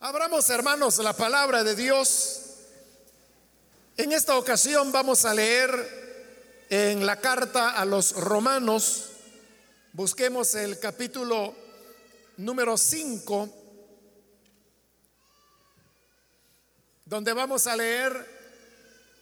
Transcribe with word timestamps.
Abramos, 0.00 0.48
hermanos, 0.50 0.98
la 0.98 1.12
palabra 1.12 1.64
de 1.64 1.74
Dios. 1.74 2.42
En 3.96 4.12
esta 4.12 4.38
ocasión 4.38 4.92
vamos 4.92 5.24
a 5.24 5.34
leer 5.34 6.66
en 6.70 7.04
la 7.04 7.16
carta 7.16 7.70
a 7.70 7.84
los 7.84 8.12
romanos. 8.12 9.06
Busquemos 9.92 10.54
el 10.54 10.78
capítulo 10.78 11.52
número 12.36 12.76
5, 12.76 13.48
donde 17.04 17.32
vamos 17.32 17.66
a 17.66 17.74
leer 17.74 18.24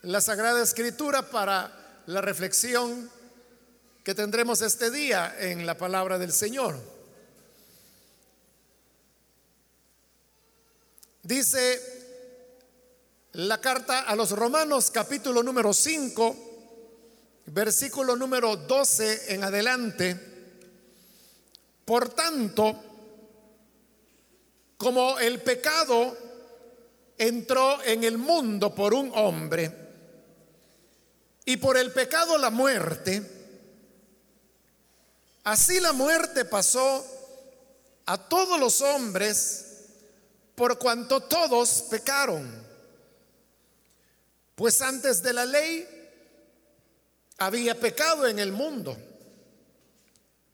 la 0.02 0.20
Sagrada 0.20 0.62
Escritura 0.62 1.30
para 1.30 2.02
la 2.04 2.20
reflexión 2.20 3.10
que 4.04 4.14
tendremos 4.14 4.60
este 4.60 4.90
día 4.90 5.34
en 5.38 5.64
la 5.64 5.78
palabra 5.78 6.18
del 6.18 6.34
Señor. 6.34 6.95
Dice 11.26 11.82
la 13.32 13.60
carta 13.60 14.02
a 14.02 14.14
los 14.14 14.30
Romanos 14.30 14.92
capítulo 14.92 15.42
número 15.42 15.74
5, 15.74 16.36
versículo 17.46 18.14
número 18.14 18.56
12 18.56 19.34
en 19.34 19.42
adelante. 19.42 20.16
Por 21.84 22.10
tanto, 22.10 22.80
como 24.76 25.18
el 25.18 25.42
pecado 25.42 26.16
entró 27.18 27.82
en 27.82 28.04
el 28.04 28.18
mundo 28.18 28.72
por 28.72 28.94
un 28.94 29.10
hombre 29.12 29.72
y 31.44 31.56
por 31.56 31.76
el 31.76 31.90
pecado 31.90 32.38
la 32.38 32.50
muerte, 32.50 33.20
así 35.42 35.80
la 35.80 35.92
muerte 35.92 36.44
pasó 36.44 37.04
a 38.06 38.16
todos 38.16 38.60
los 38.60 38.80
hombres 38.80 39.65
por 40.56 40.78
cuanto 40.78 41.20
todos 41.20 41.84
pecaron. 41.90 42.66
Pues 44.56 44.80
antes 44.80 45.22
de 45.22 45.32
la 45.34 45.44
ley 45.44 45.86
había 47.36 47.78
pecado 47.78 48.26
en 48.26 48.38
el 48.38 48.52
mundo, 48.52 48.96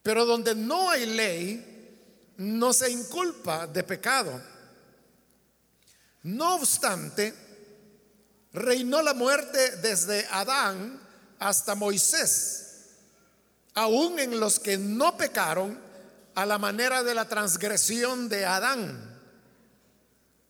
pero 0.03 0.27
donde 0.27 0.57
no 0.57 0.91
hay 0.91 1.07
ley, 1.07 2.35
no 2.37 2.73
se 2.73 2.91
inculpa 2.91 3.69
de 3.69 3.85
pecado. 3.85 4.43
No 6.25 6.57
obstante, 6.57 7.33
reinó 8.53 9.03
la 9.03 9.15
muerte 9.15 9.77
desde 9.77 10.27
Adán 10.33 11.01
hasta 11.39 11.77
Moisés, 11.77 12.89
aún 13.75 14.19
en 14.19 14.41
los 14.41 14.59
que 14.59 14.77
no 14.77 15.17
pecaron 15.17 15.79
a 16.35 16.45
la 16.45 16.59
manera 16.59 17.05
de 17.05 17.15
la 17.15 17.29
transgresión 17.29 18.29
de 18.29 18.45
Adán 18.47 19.12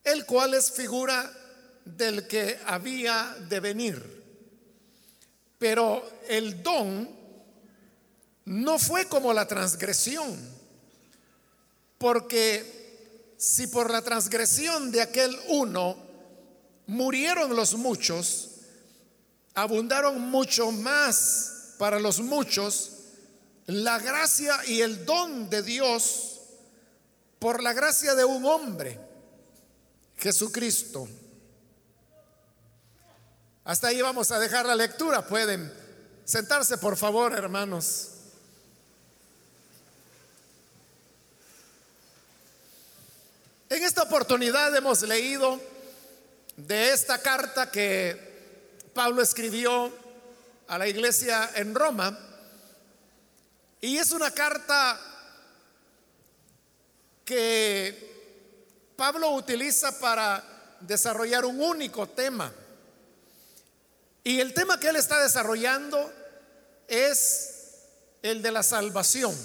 el 0.03 0.25
cual 0.25 0.53
es 0.53 0.71
figura 0.71 1.31
del 1.85 2.27
que 2.27 2.59
había 2.65 3.35
de 3.49 3.59
venir. 3.59 4.23
Pero 5.57 6.09
el 6.27 6.61
don 6.61 7.09
no 8.45 8.79
fue 8.79 9.07
como 9.07 9.33
la 9.33 9.47
transgresión, 9.47 10.37
porque 11.97 13.33
si 13.37 13.67
por 13.67 13.89
la 13.89 14.01
transgresión 14.01 14.91
de 14.91 15.01
aquel 15.01 15.37
uno 15.47 15.95
murieron 16.87 17.55
los 17.55 17.75
muchos, 17.75 18.49
abundaron 19.53 20.19
mucho 20.19 20.71
más 20.71 21.75
para 21.77 21.99
los 21.99 22.19
muchos 22.19 22.89
la 23.65 23.99
gracia 23.99 24.59
y 24.67 24.81
el 24.81 25.05
don 25.05 25.49
de 25.49 25.63
Dios 25.63 26.41
por 27.39 27.63
la 27.63 27.71
gracia 27.71 28.15
de 28.15 28.25
un 28.25 28.45
hombre 28.45 28.99
Jesucristo. 30.23 31.05
Hasta 33.65 33.87
ahí 33.89 34.01
vamos 34.01 34.31
a 34.31 34.39
dejar 34.39 34.65
la 34.65 34.73
lectura. 34.73 35.27
Pueden 35.27 35.69
sentarse, 36.23 36.77
por 36.77 36.95
favor, 36.95 37.33
hermanos. 37.33 38.11
En 43.69 43.83
esta 43.83 44.03
oportunidad 44.03 44.73
hemos 44.73 45.01
leído 45.01 45.59
de 46.55 46.93
esta 46.93 47.21
carta 47.21 47.69
que 47.69 48.79
Pablo 48.93 49.21
escribió 49.21 49.91
a 50.69 50.77
la 50.77 50.87
iglesia 50.87 51.51
en 51.55 51.75
Roma. 51.75 52.17
Y 53.81 53.97
es 53.97 54.13
una 54.13 54.31
carta 54.31 54.97
que 57.25 58.12
Pablo 58.95 59.31
utiliza 59.31 59.99
para 59.99 60.43
desarrollar 60.81 61.45
un 61.45 61.61
único 61.61 62.07
tema. 62.07 62.53
Y 64.23 64.39
el 64.39 64.53
tema 64.53 64.79
que 64.79 64.89
él 64.89 64.95
está 64.95 65.21
desarrollando 65.21 66.11
es 66.87 67.53
el 68.21 68.41
de 68.41 68.51
la 68.51 68.63
salvación. 68.63 69.35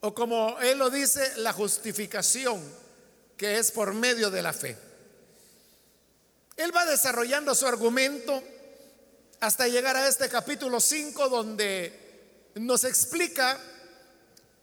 O 0.00 0.14
como 0.14 0.58
él 0.60 0.78
lo 0.78 0.90
dice, 0.90 1.36
la 1.36 1.52
justificación, 1.52 2.62
que 3.36 3.58
es 3.58 3.70
por 3.70 3.94
medio 3.94 4.30
de 4.30 4.42
la 4.42 4.52
fe. 4.52 4.76
Él 6.56 6.74
va 6.74 6.84
desarrollando 6.84 7.54
su 7.54 7.66
argumento 7.66 8.42
hasta 9.40 9.68
llegar 9.68 9.96
a 9.96 10.06
este 10.06 10.28
capítulo 10.28 10.80
5 10.80 11.28
donde 11.30 12.50
nos 12.56 12.84
explica 12.84 13.58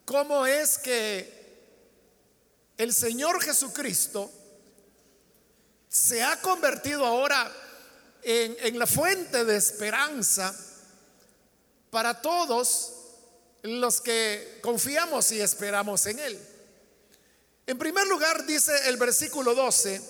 cómo 0.05 0.45
es 0.45 0.77
que 0.77 1.36
el 2.77 2.93
Señor 2.93 3.41
Jesucristo 3.41 4.31
se 5.89 6.21
ha 6.21 6.39
convertido 6.41 7.05
ahora 7.05 7.51
en, 8.21 8.77
la 8.77 8.85
fuente 8.85 9.45
de 9.45 9.55
esperanza 9.55 10.55
para 11.89 12.21
todos 12.21 12.93
los 13.63 14.01
que 14.01 14.59
confiamos 14.61 15.31
y 15.31 15.41
esperamos 15.41 16.05
en 16.05 16.19
Él. 16.19 16.39
En 17.65 17.77
primer 17.77 18.05
lugar, 18.07 18.45
dice 18.45 18.89
el 18.89 18.97
versículo 18.97 19.55
12, 19.55 20.01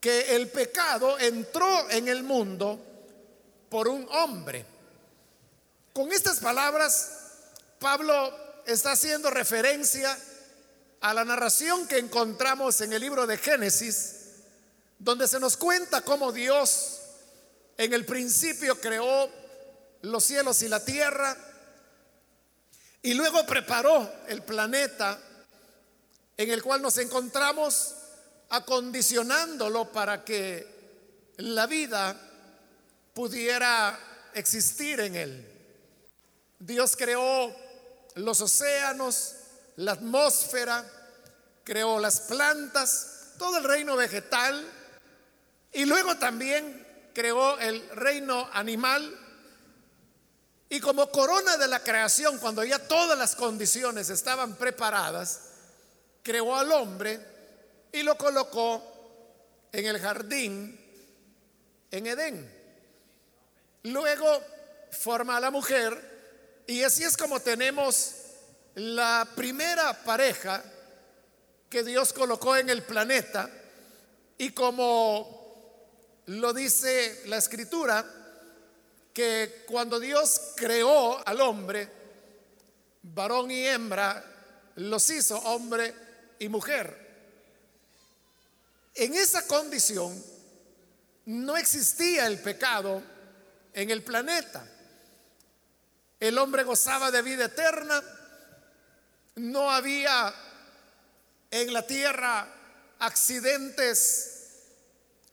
que 0.00 0.34
el 0.36 0.50
pecado 0.50 1.18
entró 1.18 1.88
en 1.90 2.08
el 2.08 2.22
mundo 2.22 2.78
por 3.70 3.88
un 3.88 4.06
hombre. 4.10 4.66
Con 5.92 6.12
estas 6.12 6.40
palabras, 6.40 7.10
Pablo 7.78 8.62
está 8.66 8.92
haciendo 8.92 9.30
referencia 9.30 10.12
a 10.12 10.33
la 11.12 11.24
narración 11.24 11.86
que 11.86 11.98
encontramos 11.98 12.80
en 12.80 12.92
el 12.92 13.00
libro 13.00 13.26
de 13.26 13.36
Génesis, 13.36 14.14
donde 14.98 15.28
se 15.28 15.38
nos 15.38 15.56
cuenta 15.56 16.00
cómo 16.00 16.32
Dios 16.32 17.00
en 17.76 17.92
el 17.92 18.06
principio 18.06 18.80
creó 18.80 19.28
los 20.02 20.24
cielos 20.24 20.62
y 20.62 20.68
la 20.68 20.82
tierra 20.82 21.36
y 23.02 23.12
luego 23.12 23.44
preparó 23.44 24.10
el 24.28 24.42
planeta 24.42 25.20
en 26.38 26.50
el 26.50 26.62
cual 26.62 26.80
nos 26.80 26.96
encontramos 26.96 27.94
acondicionándolo 28.48 29.92
para 29.92 30.24
que 30.24 31.32
la 31.36 31.66
vida 31.66 32.18
pudiera 33.12 33.98
existir 34.32 35.00
en 35.00 35.16
él. 35.16 35.50
Dios 36.58 36.96
creó 36.96 37.54
los 38.14 38.40
océanos, 38.40 39.34
la 39.76 39.92
atmósfera, 39.92 40.84
creó 41.64 41.98
las 41.98 42.20
plantas, 42.20 43.32
todo 43.38 43.58
el 43.58 43.64
reino 43.64 43.96
vegetal 43.96 44.64
y 45.72 45.84
luego 45.86 46.16
también 46.16 47.10
creó 47.12 47.58
el 47.58 47.88
reino 47.90 48.48
animal. 48.52 49.20
Y 50.68 50.80
como 50.80 51.10
corona 51.10 51.56
de 51.56 51.68
la 51.68 51.80
creación, 51.80 52.38
cuando 52.38 52.64
ya 52.64 52.78
todas 52.78 53.18
las 53.18 53.36
condiciones 53.36 54.08
estaban 54.08 54.56
preparadas, 54.56 55.40
creó 56.22 56.56
al 56.56 56.70
hombre 56.72 57.20
y 57.92 58.02
lo 58.02 58.16
colocó 58.16 58.82
en 59.72 59.86
el 59.86 60.00
jardín 60.00 60.80
en 61.90 62.06
Edén. 62.06 62.64
Luego 63.84 64.42
forma 64.90 65.36
a 65.36 65.40
la 65.40 65.50
mujer 65.50 66.62
y 66.66 66.82
así 66.82 67.04
es 67.04 67.16
como 67.16 67.40
tenemos 67.40 68.23
la 68.76 69.28
primera 69.34 69.92
pareja 70.04 70.62
que 71.68 71.82
Dios 71.82 72.12
colocó 72.12 72.56
en 72.56 72.70
el 72.70 72.82
planeta 72.82 73.50
y 74.38 74.50
como 74.50 76.22
lo 76.26 76.52
dice 76.52 77.22
la 77.26 77.36
escritura, 77.36 78.04
que 79.12 79.64
cuando 79.66 80.00
Dios 80.00 80.54
creó 80.56 81.26
al 81.26 81.40
hombre, 81.40 81.88
varón 83.02 83.50
y 83.50 83.66
hembra, 83.66 84.24
los 84.76 85.08
hizo 85.10 85.38
hombre 85.38 85.94
y 86.38 86.48
mujer. 86.48 87.04
En 88.94 89.14
esa 89.14 89.46
condición 89.46 90.20
no 91.26 91.56
existía 91.56 92.26
el 92.26 92.40
pecado 92.40 93.02
en 93.72 93.90
el 93.90 94.02
planeta. 94.02 94.66
El 96.18 96.38
hombre 96.38 96.64
gozaba 96.64 97.10
de 97.10 97.22
vida 97.22 97.46
eterna, 97.46 98.02
no 99.36 99.70
había 99.70 100.32
en 101.50 101.72
la 101.72 101.86
tierra 101.86 102.46
accidentes 103.00 104.30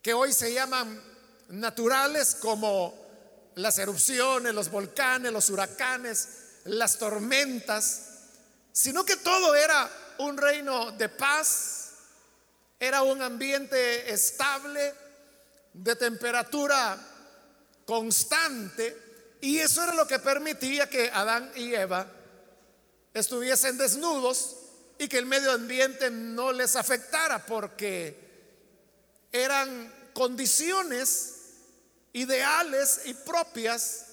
que 0.02 0.14
hoy 0.14 0.34
se 0.34 0.54
llaman 0.54 1.02
naturales 1.50 2.36
como 2.36 3.00
las 3.56 3.78
erupciones, 3.78 4.54
los 4.54 4.72
volcanes, 4.72 5.32
los 5.32 5.50
huracanes, 5.50 6.28
las 6.66 6.98
tormentas, 6.98 8.02
sino 8.72 9.06
que 9.06 9.18
todo 9.18 9.54
era 9.54 9.90
un 10.20 10.38
reino 10.38 10.92
de 10.92 11.10
paz, 11.10 11.92
era 12.80 13.04
un 13.04 13.22
ambiente 13.22 14.12
estable, 14.12 14.94
de 15.74 15.96
temperatura 15.96 16.98
constante, 17.86 19.38
y 19.42 19.60
eso 19.60 19.84
era 19.84 19.94
lo 19.94 20.06
que 20.08 20.20
permitía 20.20 20.90
que 20.90 21.10
Adán 21.12 21.52
y 21.56 21.74
Eva 21.74 22.06
estuviesen 23.14 23.78
desnudos 23.78 24.58
y 24.98 25.08
que 25.08 25.18
el 25.18 25.26
medio 25.26 25.52
ambiente 25.52 26.10
no 26.12 26.52
les 26.52 26.76
afectara 26.76 27.46
porque 27.46 28.16
eran 29.32 29.94
condiciones 30.14 31.36
ideales 32.14 33.02
y 33.06 33.14
propias 33.14 34.06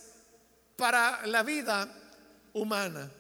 para 0.76 1.26
la 1.26 1.42
vida 1.42 1.92
humana. 2.52 3.10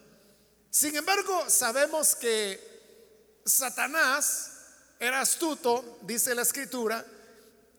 Sin 0.70 0.96
embargo, 0.96 1.48
sabemos 1.48 2.14
que 2.14 3.40
Satanás 3.44 4.52
era 5.00 5.20
astuto, 5.20 5.98
dice 6.02 6.34
la 6.34 6.42
escritura, 6.42 7.04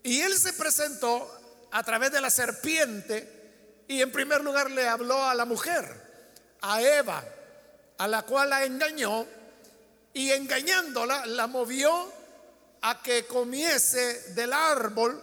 y 0.03 0.21
él 0.21 0.37
se 0.37 0.53
presentó 0.53 1.67
a 1.71 1.83
través 1.83 2.11
de 2.11 2.21
la 2.21 2.29
serpiente 2.29 3.83
y 3.87 4.01
en 4.01 4.11
primer 4.11 4.43
lugar 4.43 4.69
le 4.71 4.87
habló 4.87 5.23
a 5.23 5.35
la 5.35 5.45
mujer, 5.45 5.85
a 6.61 6.81
Eva, 6.81 7.23
a 7.99 8.07
la 8.07 8.23
cual 8.23 8.49
la 8.49 8.65
engañó 8.65 9.25
y 10.13 10.31
engañándola 10.31 11.25
la 11.27 11.47
movió 11.47 12.11
a 12.81 13.01
que 13.01 13.25
comiese 13.25 14.33
del 14.33 14.53
árbol 14.53 15.21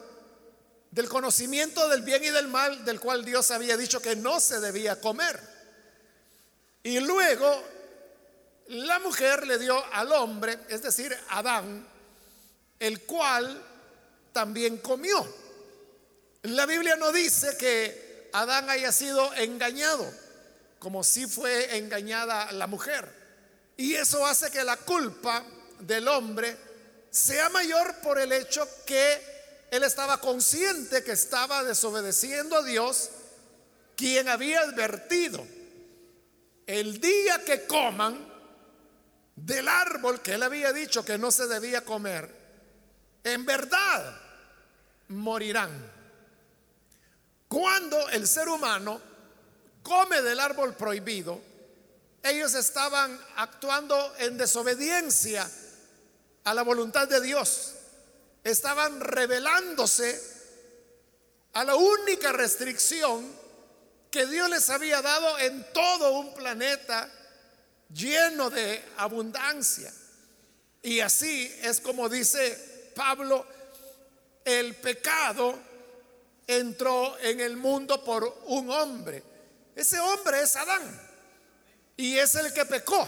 del 0.91 1.09
conocimiento 1.09 1.89
del 1.89 2.03
bien 2.03 2.25
y 2.25 2.31
del 2.31 2.49
mal 2.49 2.85
del 2.85 3.01
cual 3.01 3.25
Dios 3.25 3.51
había 3.51 3.77
dicho 3.77 4.01
que 4.01 4.17
no 4.17 4.41
se 4.41 4.61
debía 4.61 5.01
comer. 5.01 5.41
Y 6.83 7.01
luego 7.01 7.63
la 8.69 8.99
mujer 8.99 9.47
le 9.47 9.59
dio 9.59 9.83
al 9.93 10.13
hombre, 10.13 10.59
es 10.69 10.83
decir, 10.83 11.17
Adán, 11.31 11.87
el 12.79 13.03
cual 13.03 13.63
también 14.33 14.79
comió. 14.79 15.27
La 16.43 16.67
Biblia 16.67 16.97
no 16.97 17.11
dice 17.11 17.57
que 17.57 18.31
Adán 18.33 18.69
haya 18.71 18.93
sido 18.93 19.33
engañado, 19.35 20.11
como 20.87 21.03
si 21.03 21.27
fue 21.27 21.79
engañada 21.79 22.53
la 22.53 22.69
mujer. 22.69 23.13
Y 23.77 23.95
eso 23.95 24.25
hace 24.25 24.53
que 24.53 24.63
la 24.63 24.77
culpa 24.77 25.45
del 25.81 26.07
hombre 26.07 26.57
sea 27.11 27.49
mayor 27.49 27.97
por 28.05 28.21
el 28.21 28.31
hecho 28.31 28.65
que 28.87 29.67
él 29.73 29.83
estaba 29.83 30.21
consciente 30.21 31.03
que 31.03 31.11
estaba 31.11 31.65
desobedeciendo 31.65 32.59
a 32.59 32.63
Dios, 32.63 33.11
quien 33.97 34.29
había 34.29 34.61
advertido, 34.61 35.45
el 36.69 37.01
día 37.01 37.45
que 37.45 37.67
coman 37.67 38.25
del 39.35 39.67
árbol 39.67 40.23
que 40.23 40.35
él 40.35 40.43
había 40.45 40.73
dicho 40.73 41.05
que 41.05 41.19
no 41.19 41.33
se 41.33 41.49
debía 41.49 41.85
comer, 41.85 42.33
en 43.25 43.45
verdad 43.45 44.21
morirán. 45.09 45.91
Cuando 47.49 48.09
el 48.11 48.29
ser 48.29 48.49
humano 48.49 49.16
come 49.87 50.21
del 50.21 50.41
árbol 50.41 50.75
prohibido, 50.75 51.41
ellos 52.21 52.55
estaban 52.55 53.19
actuando 53.37 54.15
en 54.19 54.37
desobediencia 54.37 55.49
a 56.43 56.55
la 56.55 56.63
voluntad 56.63 57.07
de 57.07 57.21
Dios. 57.21 57.75
Estaban 58.43 58.99
revelándose 58.99 60.21
a 61.53 61.63
la 61.63 61.77
única 61.77 62.33
restricción 62.33 63.25
que 64.11 64.27
Dios 64.27 64.51
les 64.51 64.69
había 64.71 65.01
dado 65.03 65.39
en 65.39 65.65
todo 65.73 66.19
un 66.19 66.35
planeta 66.35 67.09
lleno 67.95 68.51
de 68.51 68.83
abundancia. 68.97 69.93
Y 70.83 70.99
así 70.99 71.55
es 71.63 71.81
como 71.81 72.09
dice 72.09 72.91
Pablo, 72.97 73.47
el 74.45 74.75
pecado 74.75 75.57
entró 76.45 77.17
en 77.21 77.39
el 77.39 77.57
mundo 77.57 78.03
por 78.03 78.43
un 78.47 78.69
hombre. 78.71 79.36
Ese 79.77 80.01
hombre 80.01 80.41
es 80.41 80.57
Adán. 80.57 81.01
Y 81.97 82.19
es 82.19 82.35
el 82.35 82.53
que 82.53 82.65
pecó. 82.65 83.07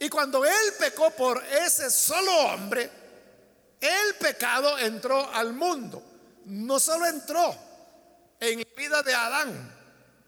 Y 0.00 0.08
cuando 0.08 0.44
él 0.44 0.74
pecó 0.78 1.10
por 1.12 1.42
ese 1.44 1.90
solo 1.90 2.30
hombre, 2.48 2.90
el 3.80 4.14
pecado 4.16 4.76
entró 4.78 5.32
al 5.32 5.52
mundo. 5.52 6.02
No 6.46 6.78
solo 6.78 7.06
entró 7.06 7.56
en 8.38 8.58
la 8.58 8.66
vida 8.76 9.02
de 9.02 9.14
Adán, 9.14 9.74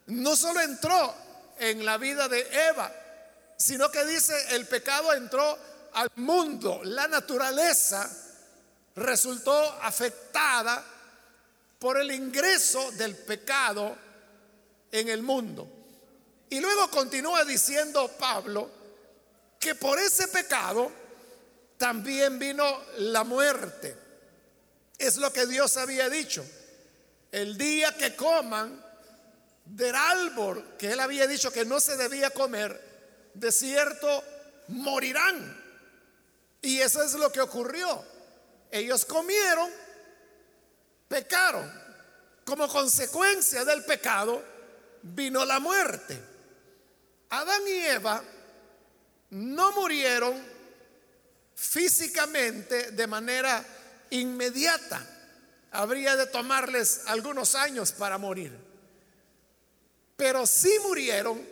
no 0.06 0.34
solo 0.34 0.60
entró 0.60 1.14
en 1.58 1.84
la 1.84 1.98
vida 1.98 2.28
de 2.28 2.40
Eva, 2.68 2.90
sino 3.56 3.90
que 3.90 4.04
dice 4.06 4.56
el 4.56 4.66
pecado 4.66 5.12
entró 5.12 5.58
al 5.92 6.10
mundo. 6.16 6.80
La 6.84 7.06
naturaleza 7.08 8.08
resultó 8.96 9.60
afectada 9.82 10.82
por 11.78 12.00
el 12.00 12.10
ingreso 12.10 12.90
del 12.92 13.16
pecado 13.16 13.96
en 14.92 15.08
el 15.08 15.22
mundo. 15.22 15.68
Y 16.50 16.60
luego 16.60 16.90
continúa 16.90 17.44
diciendo 17.44 18.10
Pablo 18.18 18.70
que 19.58 19.74
por 19.74 19.98
ese 19.98 20.28
pecado 20.28 20.90
también 21.76 22.38
vino 22.38 22.64
la 22.98 23.24
muerte. 23.24 23.96
Es 24.96 25.16
lo 25.16 25.32
que 25.32 25.46
Dios 25.46 25.76
había 25.76 26.08
dicho. 26.08 26.44
El 27.30 27.58
día 27.58 27.96
que 27.96 28.16
coman 28.16 28.84
del 29.64 29.94
árbol 29.94 30.76
que 30.78 30.92
él 30.92 31.00
había 31.00 31.26
dicho 31.26 31.52
que 31.52 31.64
no 31.64 31.78
se 31.78 31.96
debía 31.96 32.30
comer, 32.30 33.30
de 33.34 33.52
cierto 33.52 34.24
morirán. 34.68 35.62
Y 36.62 36.80
eso 36.80 37.02
es 37.02 37.12
lo 37.14 37.30
que 37.30 37.40
ocurrió. 37.40 38.02
Ellos 38.70 39.04
comieron, 39.04 39.70
pecaron. 41.06 41.88
Como 42.44 42.66
consecuencia 42.66 43.64
del 43.64 43.84
pecado 43.84 44.42
vino 45.02 45.44
la 45.44 45.60
muerte. 45.60 46.18
Adán 47.30 47.62
y 47.66 47.72
Eva 47.72 48.22
no 49.30 49.72
murieron 49.72 50.34
físicamente 51.54 52.92
de 52.92 53.06
manera 53.06 53.64
inmediata. 54.10 55.04
Habría 55.72 56.16
de 56.16 56.26
tomarles 56.26 57.02
algunos 57.06 57.54
años 57.54 57.92
para 57.92 58.16
morir. 58.16 58.52
Pero 60.16 60.46
sí 60.46 60.74
murieron 60.82 61.44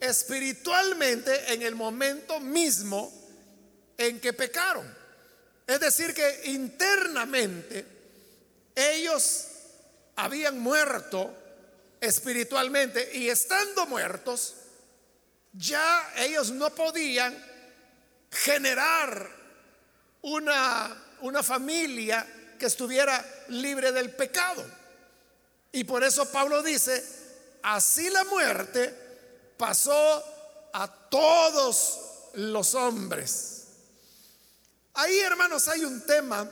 espiritualmente 0.00 1.52
en 1.52 1.62
el 1.62 1.74
momento 1.74 2.40
mismo 2.40 3.12
en 3.96 4.20
que 4.20 4.32
pecaron. 4.32 4.86
Es 5.66 5.80
decir, 5.80 6.12
que 6.12 6.42
internamente 6.44 7.86
ellos 8.74 9.46
habían 10.16 10.58
muerto 10.58 11.34
espiritualmente 12.04 13.10
y 13.14 13.28
estando 13.28 13.86
muertos, 13.86 14.54
ya 15.52 16.12
ellos 16.16 16.50
no 16.50 16.70
podían 16.74 17.34
generar 18.30 19.30
una, 20.22 21.16
una 21.20 21.42
familia 21.42 22.26
que 22.58 22.66
estuviera 22.66 23.24
libre 23.48 23.92
del 23.92 24.10
pecado. 24.10 24.64
Y 25.72 25.84
por 25.84 26.04
eso 26.04 26.30
Pablo 26.30 26.62
dice, 26.62 27.04
así 27.62 28.10
la 28.10 28.24
muerte 28.24 28.94
pasó 29.56 30.24
a 30.72 30.88
todos 31.08 32.00
los 32.34 32.74
hombres. 32.74 33.66
Ahí, 34.94 35.18
hermanos, 35.20 35.66
hay 35.68 35.84
un 35.84 36.04
tema 36.06 36.48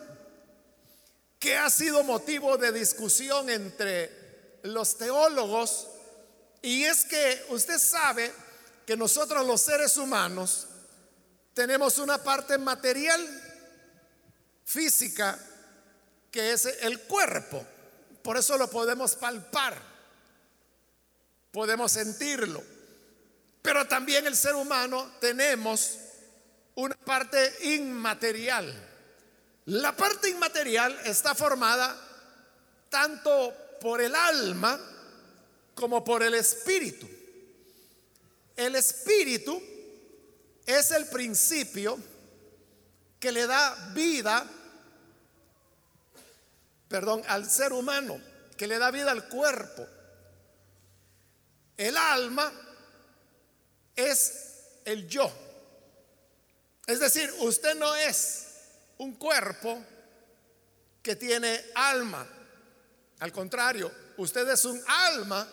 que 1.39 1.57
ha 1.57 1.69
sido 1.71 2.05
motivo 2.05 2.57
de 2.57 2.73
discusión 2.73 3.51
entre 3.51 4.22
los 4.63 4.97
teólogos 4.97 5.89
y 6.63 6.85
es 6.85 7.05
que 7.05 7.47
usted 7.51 7.79
sabe 7.79 8.33
que 8.87 8.97
nosotros 8.97 9.47
los 9.47 9.61
seres 9.61 9.97
humanos 9.97 10.67
tenemos 11.55 11.99
una 11.99 12.19
parte 12.19 12.57
material, 12.59 13.21
física, 14.65 15.39
que 16.31 16.53
es 16.53 16.67
el 16.67 17.01
cuerpo. 17.01 17.65
Por 18.23 18.37
eso 18.37 18.57
lo 18.57 18.69
podemos 18.71 19.17
palpar, 19.17 19.77
podemos 21.51 21.93
sentirlo. 21.93 22.63
Pero 23.61 23.87
también 23.87 24.27
el 24.27 24.37
ser 24.37 24.55
humano 24.55 25.13
tenemos 25.21 25.99
una 26.75 26.95
parte 26.97 27.75
inmaterial. 27.75 28.73
La 29.67 29.95
parte 29.97 30.29
inmaterial 30.29 30.99
está 31.05 31.35
formada 31.35 31.97
tanto 32.89 33.55
por 33.83 34.01
el 34.01 34.15
alma 34.15 34.81
como 35.75 36.05
por 36.05 36.23
el 36.23 36.35
espíritu. 36.35 37.09
El 38.57 38.77
espíritu 38.77 39.61
es 40.65 40.93
el 40.93 41.07
principio 41.07 41.99
que 43.19 43.33
le 43.33 43.45
da 43.45 43.91
vida, 43.93 44.49
perdón, 46.87 47.23
al 47.27 47.51
ser 47.51 47.73
humano, 47.73 48.21
que 48.57 48.69
le 48.69 48.79
da 48.79 48.93
vida 48.93 49.11
al 49.11 49.29
cuerpo. 49.29 49.85
El 51.77 51.97
alma 51.97 52.53
es 53.97 54.33
el 54.85 55.09
yo. 55.09 55.29
Es 56.87 57.01
decir, 57.01 57.33
usted 57.41 57.75
no 57.75 57.97
es 57.97 58.47
un 58.99 59.17
cuerpo 59.17 59.85
que 61.03 61.17
tiene 61.17 61.65
alma. 61.75 62.29
Al 63.23 63.33
contrario, 63.33 63.89
usted 64.17 64.49
es 64.49 64.65
un 64.65 64.83
alma 64.85 65.47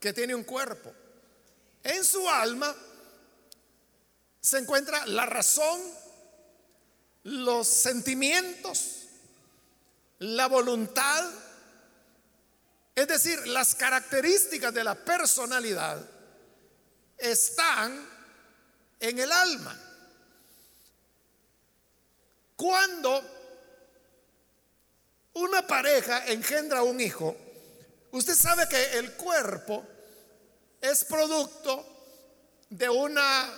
que 0.00 0.12
tiene 0.12 0.34
un 0.34 0.42
cuerpo. 0.42 0.92
En 1.84 2.04
su 2.04 2.28
alma 2.28 2.74
se 4.40 4.58
encuentra 4.58 5.06
la 5.06 5.24
razón, 5.24 5.80
los 7.22 7.68
sentimientos, 7.68 9.04
la 10.18 10.48
voluntad, 10.48 11.30
es 12.96 13.06
decir, 13.06 13.46
las 13.46 13.76
características 13.76 14.74
de 14.74 14.82
la 14.82 14.96
personalidad 14.96 16.04
están 17.16 18.08
en 18.98 19.18
el 19.20 19.30
alma. 19.30 19.78
Cuando 22.56 23.41
una 25.34 25.66
pareja 25.66 26.26
engendra 26.26 26.82
un 26.82 27.00
hijo, 27.00 27.36
usted 28.10 28.34
sabe 28.34 28.68
que 28.68 28.98
el 28.98 29.12
cuerpo 29.12 29.86
es 30.80 31.04
producto 31.04 31.86
de 32.68 32.88
una 32.88 33.48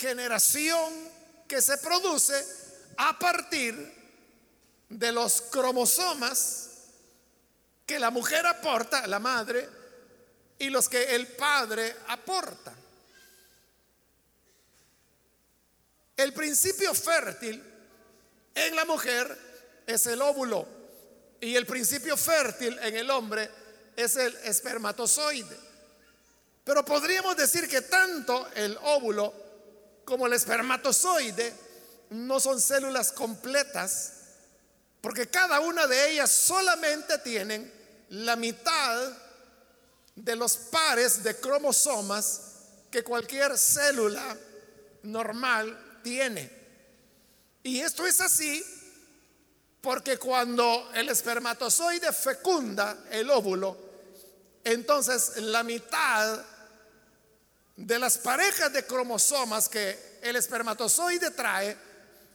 generación 0.00 1.10
que 1.46 1.60
se 1.60 1.78
produce 1.78 2.34
a 2.96 3.18
partir 3.18 4.00
de 4.88 5.12
los 5.12 5.42
cromosomas 5.42 6.70
que 7.86 7.98
la 7.98 8.10
mujer 8.10 8.46
aporta, 8.46 9.06
la 9.06 9.18
madre, 9.18 9.68
y 10.58 10.68
los 10.68 10.88
que 10.88 11.14
el 11.14 11.26
padre 11.26 11.96
aporta. 12.08 12.72
El 16.16 16.34
principio 16.34 16.94
fértil 16.94 17.62
en 18.54 18.76
la 18.76 18.84
mujer 18.84 19.82
es 19.86 20.06
el 20.06 20.20
óvulo 20.20 20.79
y 21.40 21.56
el 21.56 21.66
principio 21.66 22.16
fértil 22.16 22.78
en 22.82 22.96
el 22.96 23.10
hombre 23.10 23.50
es 23.96 24.16
el 24.16 24.34
espermatozoide. 24.44 25.56
Pero 26.64 26.84
podríamos 26.84 27.36
decir 27.36 27.68
que 27.68 27.82
tanto 27.82 28.48
el 28.54 28.78
óvulo 28.82 29.32
como 30.04 30.26
el 30.26 30.34
espermatozoide 30.34 31.52
no 32.10 32.40
son 32.40 32.60
células 32.60 33.12
completas, 33.12 34.12
porque 35.00 35.28
cada 35.28 35.60
una 35.60 35.86
de 35.86 36.10
ellas 36.12 36.30
solamente 36.30 37.18
tienen 37.18 37.72
la 38.10 38.36
mitad 38.36 39.12
de 40.14 40.36
los 40.36 40.56
pares 40.56 41.22
de 41.22 41.36
cromosomas 41.36 42.42
que 42.90 43.02
cualquier 43.02 43.56
célula 43.56 44.36
normal 45.04 46.00
tiene. 46.02 46.50
Y 47.62 47.80
esto 47.80 48.06
es 48.06 48.20
así 48.20 48.62
porque 49.80 50.18
cuando 50.18 50.90
el 50.94 51.08
espermatozoide 51.08 52.12
fecunda 52.12 53.04
el 53.10 53.30
óvulo, 53.30 53.76
entonces 54.62 55.36
la 55.38 55.62
mitad 55.62 56.44
de 57.76 57.98
las 57.98 58.18
parejas 58.18 58.72
de 58.72 58.84
cromosomas 58.84 59.68
que 59.68 60.18
el 60.22 60.36
espermatozoide 60.36 61.30
trae 61.30 61.76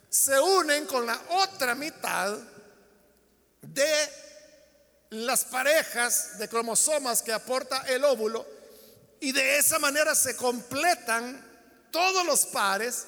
se 0.10 0.40
unen 0.40 0.88
con 0.88 1.06
la 1.06 1.20
otra 1.30 1.76
mitad 1.76 2.36
de 3.62 4.10
las 5.12 5.46
parejas 5.46 6.40
de 6.40 6.50
cromosomas 6.50 7.22
que 7.22 7.32
aporta 7.32 7.84
el 7.88 8.04
óvulo 8.04 8.46
y 9.20 9.32
de 9.32 9.60
esa 9.60 9.78
manera 9.78 10.16
se 10.16 10.36
completan 10.36 11.44
todos 11.92 12.26
los 12.26 12.48
pares 12.48 13.06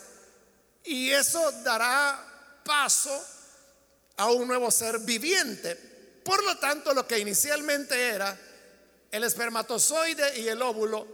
y 0.84 1.10
eso 1.10 1.52
dará 1.64 2.24
paso 2.64 3.37
a 4.18 4.32
un 4.32 4.48
nuevo 4.48 4.70
ser 4.72 5.00
viviente. 5.00 5.76
Por 6.24 6.44
lo 6.44 6.58
tanto, 6.58 6.94
lo 6.94 7.08
que 7.08 7.20
inicialmente 7.20 8.10
era 8.10 8.38
el 9.12 9.24
espermatozoide 9.24 10.40
y 10.40 10.48
el 10.48 10.62
óvulo 10.62 11.08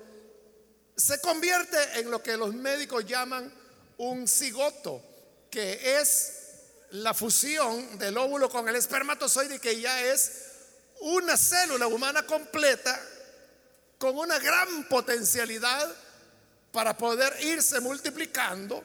se 0.95 1.19
convierte 1.21 1.99
en 1.99 2.09
lo 2.09 2.21
que 2.21 2.37
los 2.37 2.53
médicos 2.53 3.05
llaman 3.05 3.51
un 3.97 4.27
cigoto, 4.27 5.01
que 5.49 5.99
es 5.99 6.33
la 6.91 7.13
fusión 7.13 7.97
del 7.97 8.17
óvulo 8.17 8.49
con 8.49 8.67
el 8.69 8.75
espermatozoide, 8.75 9.59
que 9.59 9.79
ya 9.79 10.01
es 10.03 10.31
una 11.01 11.35
célula 11.35 11.87
humana 11.87 12.25
completa 12.25 12.99
con 13.97 14.17
una 14.17 14.37
gran 14.39 14.87
potencialidad 14.87 15.93
para 16.71 16.97
poder 16.97 17.33
irse 17.41 17.79
multiplicando, 17.79 18.83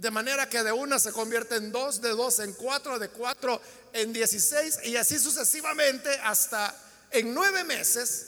de 0.00 0.10
manera 0.10 0.48
que 0.48 0.62
de 0.62 0.72
una 0.72 0.98
se 0.98 1.12
convierte 1.12 1.56
en 1.56 1.70
dos, 1.70 2.00
de 2.00 2.08
dos 2.10 2.38
en 2.38 2.54
cuatro, 2.54 2.98
de 2.98 3.10
cuatro 3.10 3.60
en 3.92 4.14
dieciséis, 4.14 4.78
y 4.84 4.96
así 4.96 5.18
sucesivamente 5.18 6.10
hasta 6.22 6.74
en 7.10 7.34
nueve 7.34 7.64
meses 7.64 8.26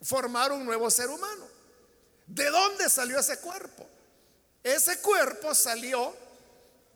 formar 0.00 0.52
un 0.52 0.64
nuevo 0.64 0.88
ser 0.92 1.08
humano. 1.08 1.48
¿De 2.24 2.48
dónde 2.50 2.88
salió 2.88 3.18
ese 3.18 3.40
cuerpo? 3.40 3.84
Ese 4.62 5.00
cuerpo 5.00 5.56
salió 5.56 6.14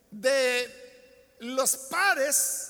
de 0.09 1.35
los 1.39 1.75
pares 1.75 2.69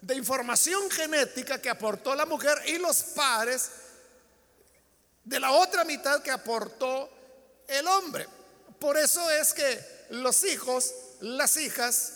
de 0.00 0.14
información 0.14 0.88
genética 0.88 1.60
que 1.60 1.68
aportó 1.68 2.14
la 2.14 2.26
mujer 2.26 2.62
y 2.66 2.78
los 2.78 3.02
pares 3.02 3.70
de 5.24 5.40
la 5.40 5.50
otra 5.50 5.84
mitad 5.84 6.22
que 6.22 6.30
aportó 6.30 7.10
el 7.66 7.88
hombre. 7.88 8.28
Por 8.78 8.96
eso 8.96 9.28
es 9.32 9.52
que 9.52 9.95
los 10.10 10.44
hijos, 10.44 10.94
las 11.20 11.56
hijas, 11.56 12.12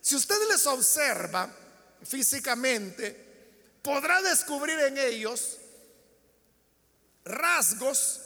si 0.00 0.16
usted 0.16 0.36
les 0.48 0.66
observa 0.66 1.50
físicamente, 2.02 3.28
podrá 3.82 4.20
descubrir 4.22 4.78
en 4.80 4.98
ellos 4.98 5.58
rasgos 7.24 8.20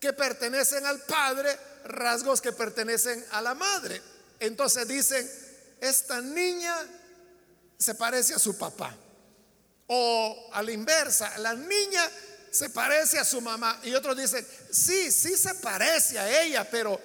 que 0.00 0.12
pertenecen 0.12 0.84
al 0.86 1.00
padre, 1.02 1.56
rasgos 1.84 2.40
que 2.40 2.52
pertenecen 2.52 3.24
a 3.30 3.40
la 3.40 3.54
madre. 3.54 4.02
Entonces 4.40 4.86
dicen, 4.88 5.30
esta 5.80 6.20
niña 6.20 6.76
se 7.78 7.94
parece 7.94 8.34
a 8.34 8.38
su 8.38 8.56
papá. 8.56 8.96
O 9.86 10.50
a 10.52 10.62
la 10.62 10.72
inversa, 10.72 11.36
la 11.38 11.54
niña 11.54 12.08
se 12.50 12.70
parece 12.70 13.18
a 13.18 13.24
su 13.24 13.40
mamá. 13.40 13.80
Y 13.82 13.94
otros 13.94 14.16
dicen, 14.16 14.46
sí, 14.70 15.10
sí 15.10 15.36
se 15.36 15.54
parece 15.56 16.18
a 16.18 16.42
ella, 16.42 16.68
pero 16.70 17.00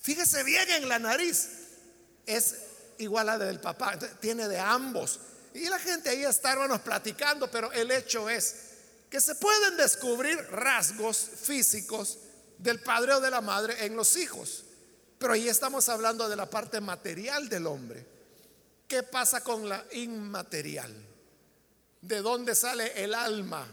fíjese 0.00 0.44
bien 0.44 0.68
en 0.70 0.88
la 0.88 0.98
nariz. 0.98 1.48
Es 2.26 2.56
igual 2.98 3.28
a 3.28 3.38
la 3.38 3.44
del 3.46 3.60
papá, 3.60 3.98
tiene 4.20 4.48
de 4.48 4.58
ambos. 4.58 5.20
Y 5.54 5.68
la 5.68 5.78
gente 5.78 6.10
ahí 6.10 6.24
está, 6.24 6.52
hermanos, 6.52 6.80
platicando, 6.80 7.50
pero 7.50 7.72
el 7.72 7.90
hecho 7.90 8.28
es 8.28 8.54
que 9.10 9.20
se 9.20 9.34
pueden 9.36 9.76
descubrir 9.76 10.36
rasgos 10.50 11.16
físicos 11.16 12.18
del 12.58 12.80
padre 12.80 13.14
o 13.14 13.20
de 13.20 13.30
la 13.30 13.40
madre 13.40 13.86
en 13.86 13.96
los 13.96 14.16
hijos. 14.16 14.64
Pero 15.18 15.32
ahí 15.32 15.48
estamos 15.48 15.88
hablando 15.88 16.28
de 16.28 16.36
la 16.36 16.48
parte 16.48 16.80
material 16.80 17.48
del 17.48 17.66
hombre. 17.66 18.06
¿Qué 18.86 19.02
pasa 19.02 19.42
con 19.42 19.68
la 19.68 19.84
inmaterial? 19.92 20.94
¿De 22.00 22.22
dónde 22.22 22.54
sale 22.54 23.02
el 23.02 23.14
alma 23.14 23.66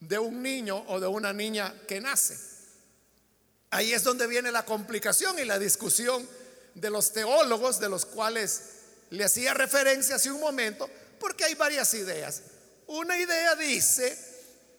de 0.00 0.18
un 0.18 0.42
niño 0.42 0.84
o 0.88 1.00
de 1.00 1.06
una 1.06 1.32
niña 1.32 1.74
que 1.88 2.00
nace? 2.00 2.53
Ahí 3.74 3.92
es 3.92 4.04
donde 4.04 4.28
viene 4.28 4.52
la 4.52 4.64
complicación 4.64 5.36
y 5.40 5.44
la 5.44 5.58
discusión 5.58 6.24
de 6.76 6.90
los 6.90 7.12
teólogos, 7.12 7.80
de 7.80 7.88
los 7.88 8.06
cuales 8.06 8.60
le 9.10 9.24
hacía 9.24 9.52
referencia 9.52 10.14
hace 10.14 10.30
un 10.30 10.40
momento, 10.40 10.88
porque 11.18 11.42
hay 11.44 11.56
varias 11.56 11.92
ideas. 11.94 12.42
Una 12.86 13.18
idea 13.18 13.56
dice 13.56 14.16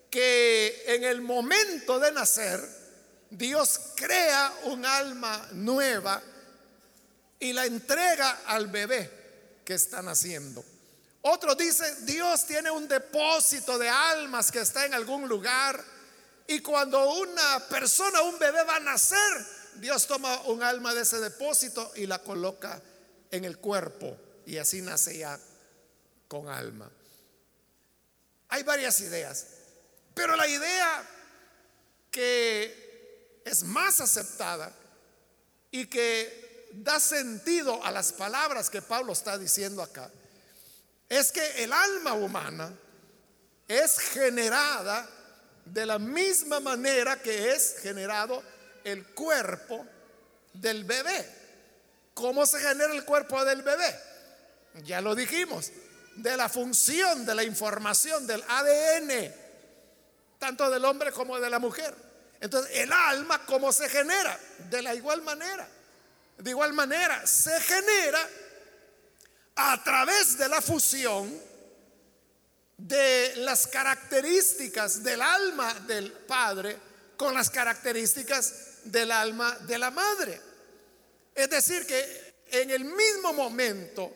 que 0.09 0.81
en 0.87 1.03
el 1.03 1.19
momento 1.19 1.99
de 1.99 2.13
nacer, 2.13 2.65
Dios 3.29 3.81
crea 3.97 4.53
un 4.63 4.85
alma 4.85 5.45
nueva 5.51 6.23
y 7.37 7.51
la 7.51 7.65
entrega 7.65 8.43
al 8.45 8.67
bebé 8.67 9.59
que 9.65 9.73
está 9.73 10.01
naciendo. 10.03 10.63
Otro 11.19 11.53
dice, 11.53 11.83
Dios 12.03 12.45
tiene 12.45 12.71
un 12.71 12.87
depósito 12.87 13.77
de 13.77 13.89
almas 13.89 14.53
que 14.53 14.59
está 14.59 14.85
en 14.85 14.93
algún 14.93 15.27
lugar 15.27 15.83
y 16.47 16.59
cuando 16.59 17.13
una 17.13 17.67
persona, 17.67 18.21
un 18.21 18.37
bebé 18.37 18.63
va 18.63 18.75
a 18.75 18.79
nacer, 18.79 19.45
Dios 19.75 20.05
toma 20.07 20.41
un 20.43 20.61
alma 20.61 20.93
de 20.93 21.01
ese 21.01 21.19
depósito 21.19 21.91
y 21.95 22.05
la 22.05 22.19
coloca 22.19 22.81
en 23.31 23.45
el 23.45 23.57
cuerpo 23.57 24.17
y 24.45 24.57
así 24.57 24.81
nace 24.81 25.17
ya 25.17 25.39
con 26.27 26.47
alma. 26.47 26.89
Hay 28.49 28.63
varias 28.63 28.99
ideas, 29.01 29.47
pero 30.13 30.35
la 30.35 30.47
idea 30.47 31.09
que 32.11 33.41
es 33.43 33.63
más 33.63 33.99
aceptada 33.99 34.71
y 35.71 35.87
que 35.87 36.69
da 36.73 36.99
sentido 36.99 37.83
a 37.83 37.91
las 37.91 38.13
palabras 38.13 38.69
que 38.69 38.81
Pablo 38.81 39.13
está 39.13 39.37
diciendo 39.37 39.81
acá 39.81 40.09
es 41.09 41.31
que 41.31 41.63
el 41.63 41.73
alma 41.73 42.13
humana 42.13 42.71
es 43.67 43.99
generada 43.99 45.09
de 45.65 45.85
la 45.85 45.99
misma 45.99 46.59
manera 46.59 47.21
que 47.21 47.51
es 47.51 47.77
generado 47.81 48.41
el 48.83 49.05
cuerpo 49.07 49.85
del 50.53 50.83
bebé. 50.83 51.27
¿Cómo 52.13 52.45
se 52.45 52.59
genera 52.59 52.93
el 52.93 53.03
cuerpo 53.03 53.43
del 53.43 53.61
bebé? 53.61 53.99
Ya 54.83 55.01
lo 55.01 55.15
dijimos, 55.15 55.71
de 56.15 56.37
la 56.37 56.47
función 56.47 57.25
de 57.25 57.35
la 57.35 57.43
información 57.43 58.25
del 58.25 58.43
ADN, 58.47 59.33
tanto 60.39 60.69
del 60.69 60.85
hombre 60.85 61.11
como 61.11 61.39
de 61.39 61.49
la 61.49 61.59
mujer. 61.59 61.93
Entonces, 62.39 62.77
el 62.77 62.91
alma, 62.91 63.45
¿cómo 63.45 63.73
se 63.73 63.89
genera? 63.89 64.39
De 64.69 64.81
la 64.81 64.93
igual 64.93 65.21
manera. 65.23 65.67
De 66.37 66.49
igual 66.49 66.73
manera, 66.73 67.25
se 67.25 67.59
genera 67.61 68.29
a 69.55 69.83
través 69.83 70.37
de 70.37 70.49
la 70.49 70.61
fusión 70.61 71.33
de 72.77 73.35
las 73.37 73.67
características 73.67 75.03
del 75.03 75.21
alma 75.21 75.73
del 75.87 76.11
padre 76.11 76.77
con 77.15 77.33
las 77.33 77.49
características 77.49 78.81
del 78.83 79.11
alma 79.11 79.57
de 79.59 79.77
la 79.77 79.91
madre. 79.91 80.41
Es 81.33 81.49
decir, 81.49 81.85
que 81.85 82.35
en 82.47 82.69
el 82.69 82.85
mismo 82.85 83.33
momento 83.33 84.11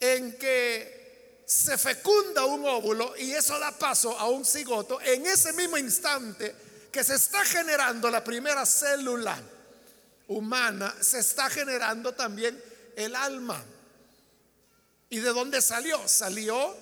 en 0.00 0.36
que 0.38 1.42
se 1.46 1.76
fecunda 1.76 2.44
un 2.44 2.64
óvulo 2.66 3.14
y 3.16 3.32
eso 3.32 3.58
da 3.58 3.72
paso 3.72 4.18
a 4.18 4.28
un 4.28 4.44
cigoto, 4.44 5.00
en 5.00 5.26
ese 5.26 5.52
mismo 5.52 5.76
instante 5.76 6.54
que 6.90 7.04
se 7.04 7.16
está 7.16 7.44
generando 7.44 8.10
la 8.10 8.22
primera 8.22 8.64
célula 8.64 9.40
humana, 10.28 10.94
se 11.00 11.18
está 11.18 11.50
generando 11.50 12.12
también 12.14 12.62
el 12.96 13.14
alma. 13.14 13.62
¿Y 15.10 15.18
de 15.18 15.30
dónde 15.30 15.60
salió? 15.60 16.08
Salió 16.08 16.76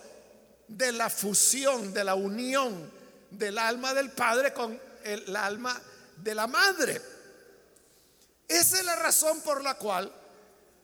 de 0.68 0.92
la 0.92 1.10
fusión, 1.10 1.92
de 1.92 2.04
la 2.04 2.14
unión 2.14 2.90
del 3.30 3.58
alma 3.58 3.94
del 3.94 4.10
padre 4.10 4.52
con 4.52 4.78
el 5.04 5.34
alma 5.34 5.80
de 6.16 6.34
la 6.34 6.46
madre. 6.46 7.00
Esa 8.46 8.78
es 8.78 8.84
la 8.84 8.96
razón 8.96 9.40
por 9.40 9.62
la 9.62 9.74
cual 9.74 10.12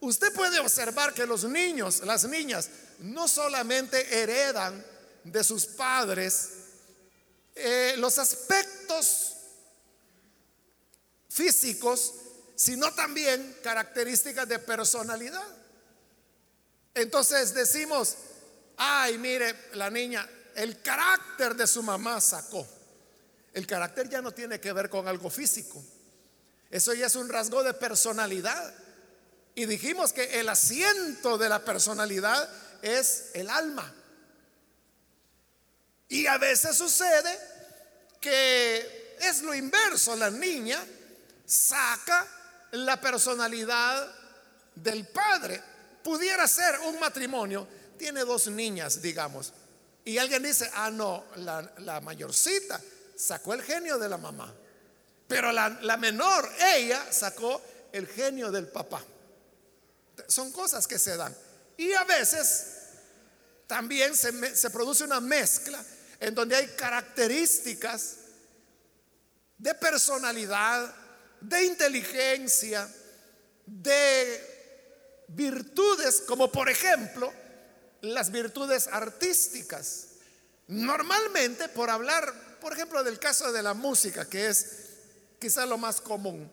usted 0.01 0.33
puede 0.33 0.59
observar 0.59 1.13
que 1.13 1.25
los 1.25 1.43
niños, 1.43 2.01
las 2.01 2.25
niñas, 2.25 2.69
no 2.99 3.27
solamente 3.27 4.21
heredan 4.21 4.83
de 5.23 5.43
sus 5.43 5.65
padres 5.65 6.49
eh, 7.55 7.95
los 7.97 8.17
aspectos 8.17 9.35
físicos, 11.29 12.13
sino 12.55 12.93
también 12.93 13.57
características 13.63 14.47
de 14.47 14.59
personalidad. 14.59 15.47
Entonces 16.93 17.53
decimos, 17.53 18.15
ay, 18.79 19.17
mire, 19.17 19.69
la 19.73 19.89
niña, 19.89 20.27
el 20.55 20.81
carácter 20.81 21.55
de 21.55 21.67
su 21.67 21.83
mamá 21.83 22.19
sacó. 22.19 22.67
El 23.53 23.67
carácter 23.67 24.09
ya 24.09 24.21
no 24.21 24.31
tiene 24.31 24.59
que 24.59 24.73
ver 24.73 24.89
con 24.89 25.07
algo 25.07 25.29
físico. 25.29 25.83
Eso 26.69 26.93
ya 26.93 27.07
es 27.07 27.15
un 27.15 27.29
rasgo 27.29 27.63
de 27.63 27.73
personalidad. 27.73 28.73
Y 29.55 29.65
dijimos 29.65 30.13
que 30.13 30.39
el 30.39 30.49
asiento 30.49 31.37
de 31.37 31.49
la 31.49 31.63
personalidad 31.63 32.49
es 32.81 33.31
el 33.33 33.49
alma. 33.49 33.93
Y 36.07 36.25
a 36.25 36.37
veces 36.37 36.75
sucede 36.75 37.37
que 38.19 39.15
es 39.19 39.41
lo 39.41 39.53
inverso. 39.53 40.15
La 40.15 40.29
niña 40.29 40.83
saca 41.45 42.27
la 42.71 42.99
personalidad 43.01 44.15
del 44.75 45.07
padre 45.07 45.61
pudiera 46.03 46.47
ser 46.47 46.79
un 46.81 46.99
matrimonio, 46.99 47.67
tiene 47.99 48.21
dos 48.21 48.47
niñas, 48.47 49.03
digamos, 49.03 49.53
y 50.03 50.17
alguien 50.17 50.41
dice, 50.41 50.67
ah, 50.73 50.89
no, 50.89 51.23
la, 51.35 52.01
mayorcita 52.01 52.81
sacó 53.15 53.53
el 53.53 53.61
genio 53.61 53.99
de 53.99 54.09
la 54.09 54.17
mamá, 54.17 54.51
pero 55.27 55.51
la, 55.51 55.97
menor, 55.97 56.49
ella 56.75 57.05
sacó 57.11 57.61
el 57.91 58.07
genio 58.07 58.49
del 58.49 58.67
papá. 58.67 59.03
Son 60.27 60.51
cosas 60.51 60.87
que 60.87 60.97
se 60.97 61.15
dan. 61.15 61.35
Y 61.77 61.93
a 61.93 62.03
veces 62.05 62.77
también 63.67 64.15
se, 64.15 64.69
produce 64.71 65.03
una 65.03 65.19
mezcla 65.19 65.83
en 66.19 66.33
donde 66.33 66.55
hay 66.55 66.67
características 66.69 68.15
de 69.57 69.75
personalidad, 69.75 70.95
de 71.41 71.65
inteligencia, 71.65 72.89
de 73.65 75.25
virtudes 75.27 76.21
como 76.21 76.51
por 76.51 76.67
ejemplo 76.69 77.31
las 78.01 78.31
virtudes 78.31 78.87
artísticas. 78.87 80.07
Normalmente, 80.67 81.69
por 81.69 81.89
hablar, 81.89 82.57
por 82.61 82.73
ejemplo, 82.73 83.03
del 83.03 83.19
caso 83.19 83.51
de 83.51 83.63
la 83.63 83.73
música, 83.73 84.29
que 84.29 84.47
es 84.47 84.67
quizá 85.39 85.65
lo 85.65 85.77
más 85.77 86.01
común, 86.01 86.49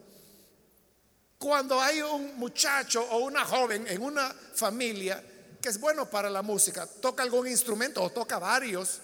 cuando 1.38 1.80
hay 1.80 2.00
un 2.00 2.36
muchacho 2.38 3.02
o 3.02 3.18
una 3.18 3.44
joven 3.44 3.86
en 3.88 4.02
una 4.02 4.34
familia 4.54 5.22
que 5.60 5.68
es 5.68 5.78
bueno 5.78 6.08
para 6.08 6.30
la 6.30 6.42
música, 6.42 6.86
toca 6.86 7.22
algún 7.22 7.46
instrumento 7.46 8.02
o 8.02 8.10
toca 8.10 8.38
varios, 8.38 9.00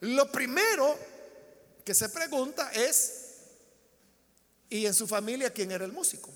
lo 0.00 0.30
primero 0.30 0.98
que 1.84 1.94
se 1.94 2.08
pregunta 2.08 2.70
es, 2.72 3.12
¿y 4.68 4.84
en 4.86 4.94
su 4.94 5.06
familia 5.06 5.52
quién 5.52 5.70
era 5.70 5.84
el 5.84 5.92
músico? 5.92 6.30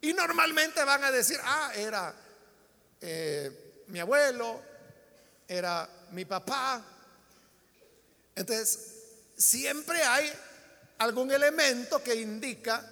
Y 0.00 0.12
normalmente 0.12 0.84
van 0.84 1.02
a 1.02 1.10
decir, 1.10 1.38
ah, 1.42 1.72
era 1.74 2.14
eh, 3.00 3.63
mi 3.88 4.00
abuelo, 4.00 4.62
era 5.48 5.88
mi 6.10 6.24
papá. 6.24 6.82
Entonces, 8.34 8.78
siempre 9.36 10.02
hay 10.02 10.32
algún 10.98 11.30
elemento 11.30 12.02
que 12.02 12.14
indica 12.14 12.90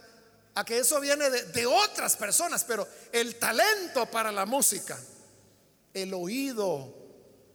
a 0.55 0.65
que 0.65 0.79
eso 0.79 1.01
viene 1.01 1.31
de, 1.31 1.45
de, 1.45 1.67
otras 1.67 2.17
personas, 2.17 2.65
pero 2.65 2.87
el 3.11 3.37
talento 3.37 4.07
para 4.07 4.31
la 4.31 4.45
música, 4.45 4.99
el 5.95 6.13
oído 6.13 6.95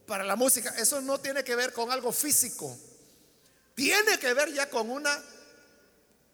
para 0.07 0.23
la 0.23 0.35
música, 0.35 0.73
eso 0.77 0.99
no 1.01 1.19
tiene 1.19 1.43
que 1.43 1.55
ver 1.55 1.73
con 1.73 1.91
algo 1.91 2.11
físico, 2.11 2.75
tiene 3.75 4.17
que 4.17 4.33
ver 4.33 4.51
ya 4.51 4.69
con 4.69 4.89
una 4.89 5.21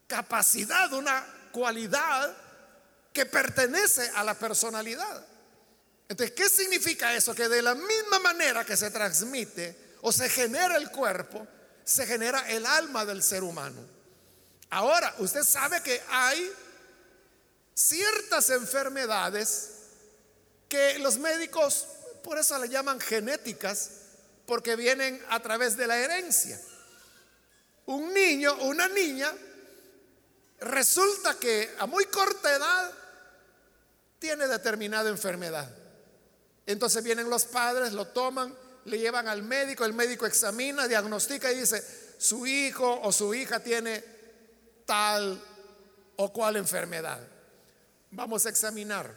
capacidad, 0.08 0.94
una 0.94 1.26
cualidad 1.52 2.36
que 3.12 3.26
pertenece 3.26 4.10
a 4.16 4.24
la 4.24 4.34
personalidad. 4.34 5.26
Entonces, 6.14 6.36
¿qué 6.36 6.48
significa 6.48 7.16
eso? 7.16 7.34
Que 7.34 7.50
de 7.50 7.64
la 7.64 7.74
misma 7.74 8.20
manera 8.20 8.64
que 8.64 8.78
se 8.78 8.92
transmite 8.92 9.96
o 10.02 10.12
se 10.12 10.30
genera 10.30 10.78
el 10.78 10.92
cuerpo, 10.92 11.48
se 11.84 12.06
genera 12.06 12.48
el 12.52 12.68
alma 12.68 13.04
del 13.04 13.24
ser 13.24 13.42
humano. 13.42 13.84
Ahora, 14.70 15.16
usted 15.18 15.42
sabe 15.42 15.82
que 15.82 16.00
hay 16.10 16.54
ciertas 17.74 18.52
enfermedades 18.52 19.72
que 20.70 21.00
los 21.00 21.18
médicos, 21.18 21.88
por 22.24 22.38
eso 22.38 22.60
le 22.60 22.70
llaman 22.70 23.00
genéticas, 23.00 23.90
porque 24.46 24.76
vienen 24.76 25.20
a 25.30 25.40
través 25.40 25.76
de 25.76 25.88
la 25.88 25.98
herencia. 25.98 26.62
Un 27.88 28.14
niño 28.14 28.54
una 28.62 28.88
niña 28.88 29.34
resulta 30.60 31.40
que 31.40 31.74
a 31.80 31.88
muy 31.88 32.06
corta 32.06 32.56
edad 32.56 32.92
tiene 34.20 34.48
determinada 34.48 35.10
enfermedad. 35.10 35.83
Entonces 36.66 37.04
vienen 37.04 37.30
los 37.30 37.46
padres, 37.46 37.94
lo 37.94 38.08
toman, 38.08 38.56
le 38.86 39.00
llevan 39.00 39.28
al 39.28 39.44
médico, 39.44 39.86
el 39.86 39.94
médico 39.94 40.26
examina, 40.26 40.88
diagnostica 40.88 41.52
y 41.52 41.60
dice, 41.60 41.84
su 42.18 42.46
hijo 42.46 43.02
o 43.02 43.12
su 43.12 43.34
hija 43.34 43.60
tiene 43.60 44.04
tal 44.86 45.42
o 46.16 46.32
cual 46.32 46.56
enfermedad. 46.56 47.20
Vamos 48.12 48.46
a 48.46 48.50
examinar 48.50 49.14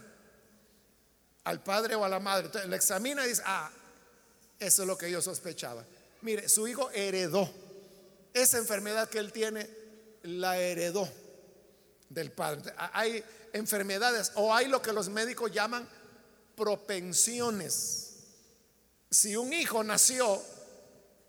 al 1.44 1.62
padre 1.62 1.94
o 1.94 2.04
a 2.04 2.09
la 2.09 2.18
madre. 2.18 2.46
Entonces 2.46 2.68
le 2.68 2.76
examina 2.76 3.24
y 3.24 3.30
dice, 3.30 3.42
ah, 3.44 3.70
eso 4.59 4.82
es 4.82 4.88
lo 4.88 4.98
que 4.98 5.11
yo 5.11 5.22
sospechaba. 5.22 5.85
Mire, 6.22 6.48
su 6.48 6.66
hijo 6.66 6.90
heredó 6.90 7.48
esa 8.32 8.59
enfermedad 8.59 9.09
que 9.09 9.18
él 9.18 9.32
tiene, 9.32 9.68
la 10.22 10.59
heredó 10.59 11.09
del 12.09 12.32
padre. 12.32 12.72
Hay 12.76 13.24
enfermedades 13.52 14.32
o 14.35 14.54
hay 14.54 14.66
lo 14.66 14.82
que 14.82 14.92
los 14.92 15.09
médicos 15.09 15.52
llaman 15.52 15.88
propensiones. 16.56 18.14
Si 19.10 19.36
un 19.36 19.52
hijo 19.52 19.84
nació 19.84 20.42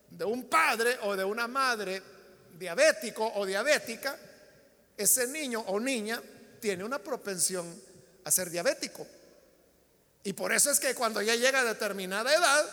de 0.10 0.26
un 0.26 0.46
padre 0.46 0.98
o 1.04 1.16
de 1.16 1.24
una 1.24 1.48
madre 1.48 2.02
diabético 2.58 3.32
o 3.36 3.46
diabética, 3.46 4.18
ese 4.96 5.28
niño 5.28 5.64
o 5.68 5.80
niña 5.80 6.22
tiene 6.60 6.84
una 6.84 6.98
propensión 6.98 7.82
a 8.24 8.32
ser 8.32 8.50
diabético. 8.50 9.06
Y 10.24 10.34
por 10.34 10.52
eso 10.52 10.72
es 10.72 10.80
que 10.80 10.96
cuando 10.96 11.22
ya 11.22 11.36
llega 11.36 11.62
a 11.62 11.66
determinada 11.66 12.34
edad 12.34 12.66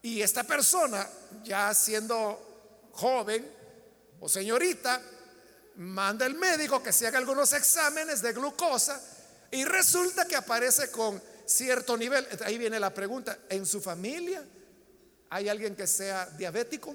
y 0.00 0.22
esta 0.22 0.44
persona, 0.44 1.06
ya 1.44 1.74
siendo 1.74 2.88
joven 2.92 3.50
o 4.20 4.28
señorita, 4.28 5.02
manda 5.76 6.26
el 6.26 6.34
médico 6.34 6.82
que 6.82 6.92
se 6.92 7.06
haga 7.06 7.18
algunos 7.18 7.52
exámenes 7.52 8.20
de 8.22 8.32
glucosa 8.32 9.00
Y 9.50 9.64
resulta 9.64 10.26
que 10.26 10.36
aparece 10.36 10.90
con 10.90 11.22
cierto 11.48 11.96
nivel. 11.96 12.26
Ahí 12.44 12.58
viene 12.58 12.78
la 12.78 12.92
pregunta, 12.92 13.38
¿en 13.48 13.66
su 13.66 13.80
familia 13.80 14.44
hay 15.30 15.48
alguien 15.48 15.74
que 15.74 15.86
sea 15.86 16.26
diabético? 16.26 16.94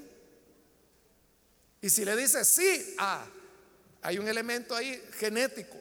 Y 1.81 1.89
si 1.89 2.05
le 2.05 2.15
dice 2.15 2.45
sí, 2.45 2.95
ah, 2.99 3.25
hay 4.01 4.17
un 4.17 4.27
elemento 4.27 4.75
ahí 4.75 5.03
genético. 5.17 5.77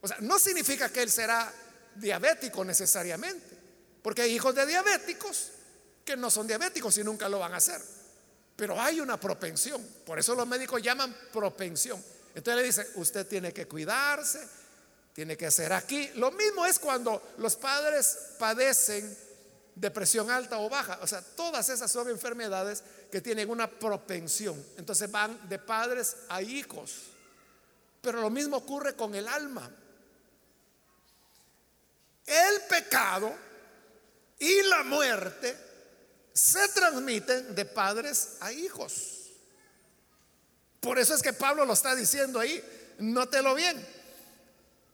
O 0.00 0.06
sea, 0.06 0.18
no 0.20 0.38
significa 0.38 0.90
que 0.90 1.02
él 1.02 1.10
será 1.10 1.52
diabético 1.94 2.64
necesariamente, 2.64 3.56
porque 4.02 4.22
hay 4.22 4.32
hijos 4.32 4.54
de 4.54 4.66
diabéticos 4.66 5.50
que 6.04 6.16
no 6.16 6.30
son 6.30 6.46
diabéticos 6.46 6.98
y 6.98 7.04
nunca 7.04 7.28
lo 7.28 7.38
van 7.38 7.54
a 7.54 7.56
hacer. 7.56 7.80
Pero 8.56 8.80
hay 8.80 9.00
una 9.00 9.18
propensión, 9.18 9.82
por 10.04 10.18
eso 10.18 10.34
los 10.34 10.46
médicos 10.46 10.82
llaman 10.82 11.16
propensión. 11.32 12.02
Entonces 12.34 12.56
le 12.56 12.66
dice, 12.66 12.90
usted 13.00 13.26
tiene 13.26 13.52
que 13.52 13.66
cuidarse, 13.66 14.46
tiene 15.14 15.36
que 15.36 15.46
hacer 15.46 15.72
aquí. 15.72 16.10
Lo 16.16 16.32
mismo 16.32 16.66
es 16.66 16.78
cuando 16.78 17.34
los 17.38 17.56
padres 17.56 18.18
padecen 18.38 19.16
depresión 19.76 20.28
alta 20.28 20.58
o 20.58 20.68
baja. 20.68 20.98
O 21.02 21.06
sea, 21.06 21.22
todas 21.22 21.68
esas 21.68 21.90
son 21.90 22.10
enfermedades 22.10 22.82
que 23.10 23.20
tienen 23.20 23.48
una 23.48 23.70
propensión. 23.70 24.62
Entonces 24.76 25.10
van 25.10 25.48
de 25.48 25.58
padres 25.60 26.16
a 26.28 26.42
hijos. 26.42 26.94
Pero 28.02 28.20
lo 28.20 28.28
mismo 28.28 28.56
ocurre 28.56 28.94
con 28.94 29.14
el 29.14 29.28
alma. 29.28 29.70
El 32.26 32.60
pecado 32.68 33.32
y 34.40 34.62
la 34.62 34.82
muerte 34.82 35.56
se 36.32 36.68
transmiten 36.68 37.54
de 37.54 37.64
padres 37.64 38.30
a 38.40 38.50
hijos. 38.50 39.30
Por 40.80 40.98
eso 40.98 41.14
es 41.14 41.22
que 41.22 41.32
Pablo 41.32 41.64
lo 41.64 41.72
está 41.72 41.94
diciendo 41.94 42.40
ahí, 42.40 42.62
nótelo 42.98 43.54
bien. 43.54 44.03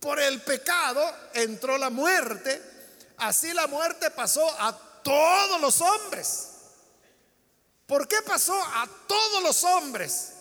Por 0.00 0.18
el 0.18 0.40
pecado 0.40 1.14
entró 1.34 1.76
la 1.76 1.90
muerte, 1.90 2.62
así 3.18 3.52
la 3.52 3.66
muerte 3.66 4.10
pasó 4.10 4.48
a 4.58 4.76
todos 5.02 5.60
los 5.60 5.80
hombres. 5.82 6.48
¿Por 7.86 8.08
qué 8.08 8.22
pasó 8.22 8.54
a 8.54 8.88
todos 9.06 9.42
los 9.42 9.62
hombres? 9.64 10.32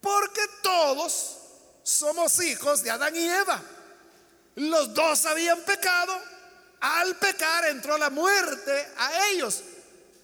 Porque 0.00 0.40
todos 0.62 1.36
somos 1.84 2.42
hijos 2.42 2.82
de 2.82 2.90
Adán 2.90 3.14
y 3.14 3.28
Eva. 3.28 3.62
Los 4.56 4.92
dos 4.92 5.24
habían 5.26 5.60
pecado. 5.60 6.20
Al 6.80 7.14
pecar 7.16 7.66
entró 7.66 7.96
la 7.96 8.10
muerte 8.10 8.88
a 8.96 9.28
ellos. 9.28 9.62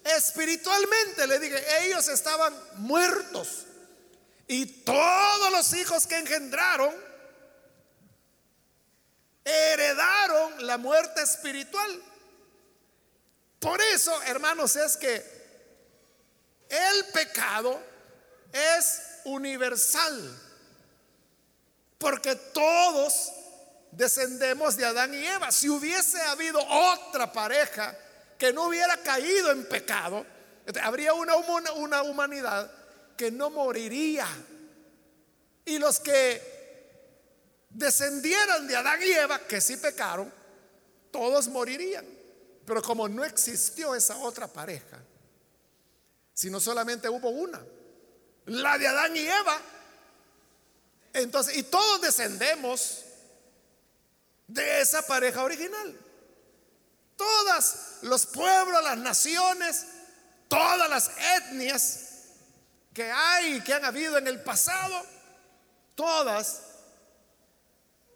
Espiritualmente 0.02 1.26
le 1.26 1.38
dije, 1.38 1.62
ellos 1.85 2.09
estaban 2.09 2.55
muertos. 2.79 3.66
Y 4.48 4.66
todos 4.66 5.52
los 5.52 5.72
hijos 5.74 6.07
que 6.07 6.18
engendraron 6.18 7.06
heredaron 9.46 10.66
la 10.66 10.76
muerte 10.76 11.22
espiritual. 11.22 12.02
Por 13.61 13.80
eso, 13.80 14.20
hermanos, 14.22 14.74
es 14.74 14.96
que 14.96 15.14
el 16.68 17.04
pecado 17.12 17.80
es 18.52 19.02
universal. 19.24 20.42
Porque 21.98 22.35
todos 22.35 23.32
descendemos 23.92 24.76
de 24.76 24.85
Adán 24.85 25.14
y 25.14 25.24
Eva. 25.24 25.52
Si 25.52 25.68
hubiese 25.68 26.20
habido 26.22 26.61
otra 26.61 27.32
pareja 27.32 27.96
que 28.37 28.52
no 28.52 28.64
hubiera 28.64 28.96
caído 28.98 29.52
en 29.52 29.64
pecado, 29.66 30.26
habría 30.82 31.14
una, 31.14 31.37
una 31.37 32.02
humanidad 32.02 32.70
que 33.16 33.30
no 33.30 33.50
moriría. 33.50 34.26
Y 35.64 35.78
los 35.78 36.00
que 36.00 36.56
descendieran 37.76 38.66
de 38.66 38.76
Adán 38.76 39.00
y 39.02 39.10
Eva, 39.12 39.38
que 39.46 39.60
sí 39.60 39.76
pecaron, 39.76 40.32
todos 41.10 41.48
morirían. 41.48 42.06
Pero 42.64 42.82
como 42.82 43.08
no 43.08 43.24
existió 43.24 43.94
esa 43.94 44.16
otra 44.16 44.48
pareja, 44.48 44.98
sino 46.32 46.58
solamente 46.58 47.08
hubo 47.08 47.30
una, 47.30 47.62
la 48.46 48.78
de 48.78 48.88
Adán 48.88 49.16
y 49.16 49.20
Eva, 49.20 49.60
entonces, 51.12 51.56
y 51.56 51.62
todos 51.62 52.00
descendemos 52.00 53.04
de 54.46 54.80
esa 54.80 55.02
pareja 55.02 55.42
original. 55.42 55.98
Todos 57.16 57.76
los 58.02 58.26
pueblos, 58.26 58.82
las 58.82 58.98
naciones, 58.98 59.86
todas 60.48 60.90
las 60.90 61.10
etnias 61.36 62.00
que 62.92 63.10
hay, 63.10 63.60
que 63.62 63.72
han 63.72 63.84
habido 63.84 64.18
en 64.18 64.26
el 64.26 64.42
pasado, 64.42 65.06
todas 65.94 66.65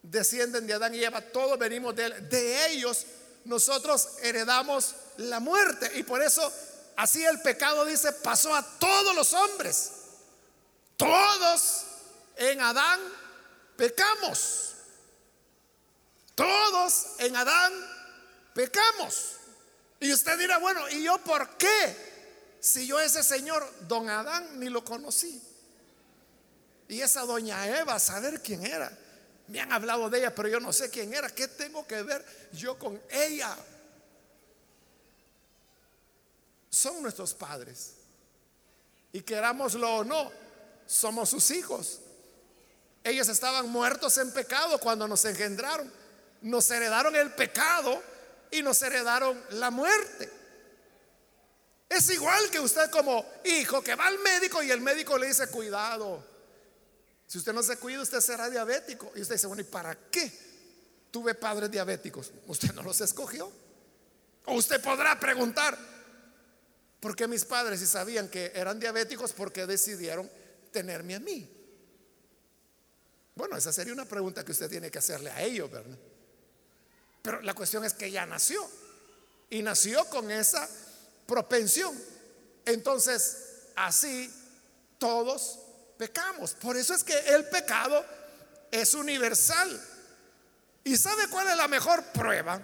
descienden 0.02 0.66
de 0.66 0.74
Adán 0.74 0.94
y 0.94 1.04
Eva, 1.04 1.20
todos 1.20 1.58
venimos 1.58 1.94
de, 1.94 2.10
de 2.22 2.66
ellos, 2.72 3.06
nosotros 3.44 4.08
heredamos 4.22 4.94
la 5.16 5.40
muerte 5.40 5.90
y 5.94 6.02
por 6.02 6.22
eso 6.22 6.52
así 6.96 7.24
el 7.24 7.40
pecado 7.40 7.84
dice 7.84 8.12
pasó 8.12 8.54
a 8.54 8.62
todos 8.78 9.14
los 9.14 9.32
hombres. 9.32 9.92
Todos 10.96 11.84
en 12.36 12.60
Adán 12.60 13.00
pecamos. 13.76 14.74
Todos 16.34 17.06
en 17.18 17.36
Adán 17.36 17.72
pecamos. 18.54 19.32
Y 20.00 20.12
usted 20.12 20.38
dirá, 20.38 20.58
bueno, 20.58 20.88
¿y 20.90 21.02
yo 21.02 21.18
por 21.18 21.56
qué? 21.56 22.10
Si 22.60 22.86
yo 22.86 23.00
ese 23.00 23.22
señor, 23.22 23.66
don 23.88 24.08
Adán, 24.08 24.58
ni 24.58 24.68
lo 24.68 24.84
conocí. 24.84 25.42
Y 26.88 27.00
esa 27.00 27.22
doña 27.22 27.66
Eva, 27.78 27.98
saber 27.98 28.42
quién 28.42 28.64
era. 28.66 28.90
Me 29.50 29.60
han 29.60 29.72
hablado 29.72 30.08
de 30.08 30.20
ella, 30.20 30.32
pero 30.32 30.48
yo 30.48 30.60
no 30.60 30.72
sé 30.72 30.90
quién 30.90 31.12
era. 31.12 31.28
¿Qué 31.28 31.48
tengo 31.48 31.84
que 31.84 32.00
ver 32.02 32.24
yo 32.52 32.78
con 32.78 33.02
ella? 33.10 33.56
Son 36.68 37.02
nuestros 37.02 37.34
padres. 37.34 37.94
Y 39.12 39.22
querámoslo 39.22 39.96
o 39.96 40.04
no, 40.04 40.30
somos 40.86 41.30
sus 41.30 41.50
hijos. 41.50 41.98
Ellos 43.02 43.28
estaban 43.28 43.68
muertos 43.68 44.18
en 44.18 44.32
pecado 44.32 44.78
cuando 44.78 45.08
nos 45.08 45.24
engendraron. 45.24 45.92
Nos 46.42 46.70
heredaron 46.70 47.16
el 47.16 47.32
pecado 47.34 48.00
y 48.52 48.62
nos 48.62 48.80
heredaron 48.82 49.42
la 49.50 49.72
muerte. 49.72 50.30
Es 51.88 52.08
igual 52.10 52.50
que 52.50 52.60
usted 52.60 52.88
como 52.90 53.26
hijo 53.44 53.82
que 53.82 53.96
va 53.96 54.06
al 54.06 54.20
médico 54.20 54.62
y 54.62 54.70
el 54.70 54.80
médico 54.80 55.18
le 55.18 55.26
dice, 55.26 55.48
cuidado, 55.48 56.24
si 57.30 57.38
usted 57.38 57.52
no 57.52 57.62
se 57.62 57.76
cuida 57.76 58.02
usted 58.02 58.18
será 58.20 58.50
diabético. 58.50 59.12
Y 59.14 59.20
usted 59.20 59.36
dice, 59.36 59.46
bueno, 59.46 59.60
¿y 59.60 59.64
para 59.64 59.94
qué 60.10 60.32
tuve 61.12 61.32
padres 61.32 61.70
diabéticos? 61.70 62.32
Usted 62.48 62.74
no 62.74 62.82
los 62.82 63.00
escogió. 63.00 63.52
O 64.46 64.54
usted 64.54 64.82
podrá 64.82 65.20
preguntar, 65.20 65.78
¿por 66.98 67.14
qué 67.14 67.28
mis 67.28 67.44
padres 67.44 67.78
si 67.78 67.86
sabían 67.86 68.28
que 68.28 68.50
eran 68.52 68.80
diabéticos, 68.80 69.32
por 69.32 69.52
qué 69.52 69.64
decidieron 69.64 70.28
tenerme 70.72 71.14
a 71.14 71.20
mí? 71.20 71.48
Bueno, 73.36 73.56
esa 73.56 73.72
sería 73.72 73.92
una 73.92 74.06
pregunta 74.06 74.44
que 74.44 74.50
usted 74.50 74.68
tiene 74.68 74.90
que 74.90 74.98
hacerle 74.98 75.30
a 75.30 75.40
ellos, 75.40 75.70
¿verdad? 75.70 75.98
Pero 77.22 77.42
la 77.42 77.54
cuestión 77.54 77.84
es 77.84 77.94
que 77.94 78.10
ya 78.10 78.26
nació. 78.26 78.68
Y 79.50 79.62
nació 79.62 80.04
con 80.06 80.32
esa 80.32 80.68
propensión. 81.28 81.96
Entonces, 82.64 83.68
así 83.76 84.28
todos 84.98 85.69
pecamos. 86.00 86.54
Por 86.54 86.78
eso 86.78 86.94
es 86.94 87.04
que 87.04 87.16
el 87.34 87.46
pecado 87.50 88.02
es 88.70 88.94
universal. 88.94 89.68
¿Y 90.82 90.96
sabe 90.96 91.28
cuál 91.28 91.48
es 91.48 91.56
la 91.58 91.68
mejor 91.68 92.02
prueba? 92.04 92.62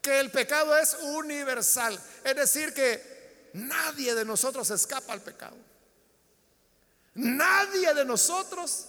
Que 0.00 0.20
el 0.20 0.30
pecado 0.30 0.78
es 0.78 0.94
universal. 1.02 2.00
Es 2.22 2.36
decir, 2.36 2.72
que 2.72 3.50
nadie 3.54 4.14
de 4.14 4.24
nosotros 4.24 4.70
escapa 4.70 5.12
al 5.12 5.20
pecado. 5.20 5.56
Nadie 7.14 7.92
de 7.94 8.04
nosotros 8.04 8.86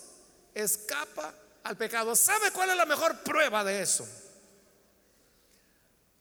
escapa 0.54 1.34
al 1.64 1.76
pecado. 1.76 2.16
¿Sabe 2.16 2.52
cuál 2.52 2.70
es 2.70 2.78
la 2.78 2.86
mejor 2.86 3.24
prueba 3.24 3.64
de 3.64 3.82
eso? 3.82 4.08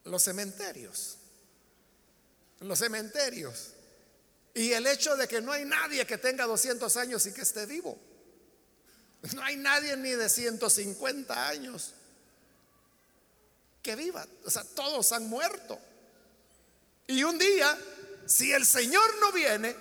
Los 0.05 0.23
cementerios 0.23 1.19
los 2.63 2.79
cementerios. 2.79 3.72
Y 4.55 4.73
el 4.73 4.87
hecho 4.87 5.17
de 5.17 5.27
que 5.27 5.41
no 5.41 5.53
hay 5.53 5.65
nadie 5.65 6.07
que 6.07 6.19
tenga 6.19 6.45
200 6.45 6.97
años 6.97 7.27
y 7.27 7.33
que 7.33 7.43
esté 7.43 7.67
vivo. 7.67 7.99
No 9.35 9.43
hay 9.43 9.57
nadie 9.57 9.97
ni 9.97 10.11
de 10.11 10.29
150 10.29 11.49
años 11.49 11.95
que 13.83 13.97
viva. 13.97 14.27
O 14.45 14.51
sea, 14.51 14.65
todos 14.65 15.13
han 15.13 15.29
muerto. 15.29 15.79
Y 17.07 17.23
un 17.25 17.39
día, 17.39 17.79
si 18.27 18.53
el 18.53 18.67
Señor 18.67 19.09
no 19.21 19.33
viene, 19.33 19.75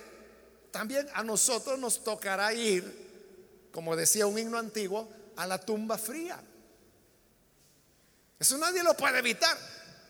también 0.70 1.08
a 1.14 1.22
nosotros 1.22 1.78
nos 1.78 2.02
tocará 2.02 2.52
ir, 2.54 3.68
como 3.72 3.94
decía 3.94 4.26
un 4.26 4.38
himno 4.38 4.58
antiguo, 4.58 5.12
a 5.36 5.46
la 5.46 5.60
tumba 5.60 5.98
fría. 5.98 6.42
Eso 8.38 8.58
nadie 8.58 8.82
lo 8.82 8.96
puede 8.96 9.18
evitar. 9.18 9.56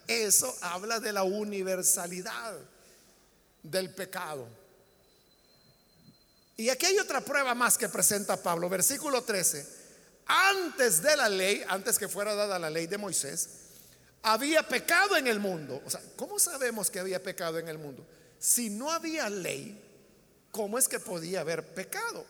Eso 0.07 0.57
habla 0.61 1.01
de 1.01 1.13
la 1.13 1.23
universalidad 1.23 2.59
del 3.63 3.95
pecado. 3.95 4.49
Y 6.57 6.69
aquí 6.69 6.87
hay 6.87 6.99
otra 6.99 7.21
prueba 7.21 7.55
más 7.55 7.79
que 7.79 7.89
presenta 7.89 8.37
Pablo, 8.37 8.69
versículo 8.69 9.23
13. 9.23 9.83
antes 10.27 11.03
de 11.03 11.17
la 11.17 11.29
ley, 11.29 11.65
antes 11.69 11.99
que 11.99 12.09
fuera 12.09 12.35
dada 12.35 12.59
la 12.59 12.71
ley 12.71 12.87
de 12.87 12.97
Moisés, 12.97 13.49
había 14.23 14.67
pecado 14.67 15.17
en 15.17 15.27
el 15.27 15.41
mundo. 15.41 15.83
O 15.85 15.91
sea, 15.91 16.01
¿cómo 16.17 16.39
sabemos 16.39 16.91
que 16.91 17.01
había 17.01 17.23
pecado 17.23 17.59
en 17.59 17.69
el 17.69 17.79
mundo? 17.79 18.07
Si 18.39 18.71
no 18.71 18.91
había 18.91 19.29
ley, 19.29 19.81
¿cómo 20.51 20.79
es 20.79 20.89
que 20.89 21.01
podía 21.01 21.41
haber 21.41 21.75
pecado? 21.75 22.25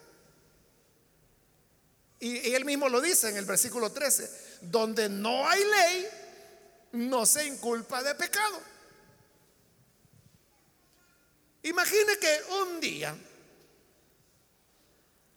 Y, 2.21 2.55
él 2.55 2.65
mismo 2.65 2.89
lo 2.89 3.01
dice 3.01 3.29
en 3.29 3.37
el 3.37 3.45
versículo 3.45 3.91
13, 3.91 4.31
donde 4.63 5.09
no 5.09 5.49
hay 5.49 5.61
ley, 5.65 6.09
no 6.93 7.27
se 7.27 7.47
inculpa 7.47 8.03
de 8.03 8.15
pecado. 8.15 8.61
Imagine 11.63 12.19
que 12.19 12.43
un 12.63 12.81
día 12.81 13.17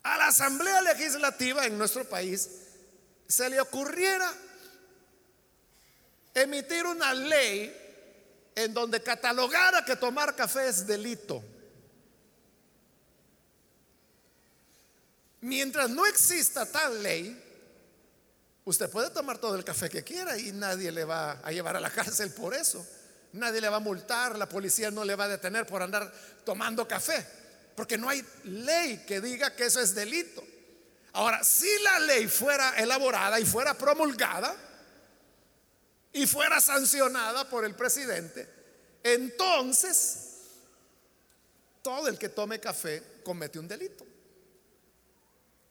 a 0.03 0.17
la 0.17 0.27
Asamblea 0.27 0.81
Legislativa 0.81 1.65
en 1.65 1.77
nuestro 1.77 2.07
país 2.07 2.49
se 3.27 3.49
le 3.49 3.59
ocurriera 3.59 4.31
emitir 6.33 6.85
una 6.85 7.13
ley 7.13 7.73
en 8.55 8.73
donde 8.73 9.01
catalogara 9.01 9.83
que 9.83 9.95
tomar 9.95 10.35
café 10.35 10.67
es 10.67 10.87
delito. 10.87 11.43
Mientras 15.41 15.89
no 15.89 16.05
exista 16.07 16.65
tal 16.65 17.03
ley, 17.03 17.39
usted 18.63 18.89
puede 18.89 19.11
tomar 19.11 19.37
todo 19.37 19.55
el 19.55 19.63
café 19.63 19.89
que 19.89 20.03
quiera 20.03 20.37
y 20.37 20.51
nadie 20.51 20.91
le 20.91 21.03
va 21.03 21.33
a 21.43 21.51
llevar 21.51 21.75
a 21.75 21.79
la 21.79 21.91
cárcel 21.91 22.31
por 22.31 22.55
eso. 22.55 22.85
Nadie 23.35 23.61
le 23.61 23.69
va 23.69 23.77
a 23.77 23.81
multar, 23.81 24.37
la 24.37 24.47
policía 24.47 24.91
no 24.91 25.03
le 25.03 25.15
va 25.15 25.25
a 25.25 25.29
detener 25.29 25.65
por 25.65 25.81
andar 25.81 26.11
tomando 26.45 26.87
café, 26.87 27.25
porque 27.75 27.97
no 27.97 28.09
hay 28.09 28.25
ley 28.45 29.03
que 29.05 29.19
diga 29.19 29.55
que 29.55 29.65
eso 29.65 29.81
es 29.81 29.93
delito. 29.93 30.43
Ahora, 31.13 31.43
si 31.43 31.67
la 31.79 31.99
ley 31.99 32.27
fuera 32.27 32.77
elaborada 32.77 33.39
y 33.39 33.45
fuera 33.45 33.73
promulgada 33.73 34.55
y 36.13 36.25
fuera 36.27 36.59
sancionada 36.61 37.49
por 37.49 37.65
el 37.65 37.75
presidente, 37.75 38.47
entonces 39.03 40.25
todo 41.81 42.07
el 42.07 42.17
que 42.17 42.29
tome 42.29 42.59
café 42.59 43.03
comete 43.23 43.59
un 43.59 43.67
delito. 43.67 44.05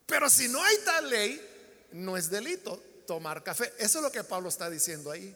Pero 0.06 0.28
si 0.28 0.48
no 0.48 0.62
hay 0.62 0.76
tal 0.84 1.08
ley, 1.08 1.88
no 1.92 2.16
es 2.16 2.28
delito 2.28 2.82
tomar 3.06 3.42
café. 3.42 3.72
Eso 3.78 3.98
es 3.98 4.04
lo 4.04 4.12
que 4.12 4.22
Pablo 4.24 4.48
está 4.48 4.68
diciendo 4.68 5.10
ahí. 5.10 5.34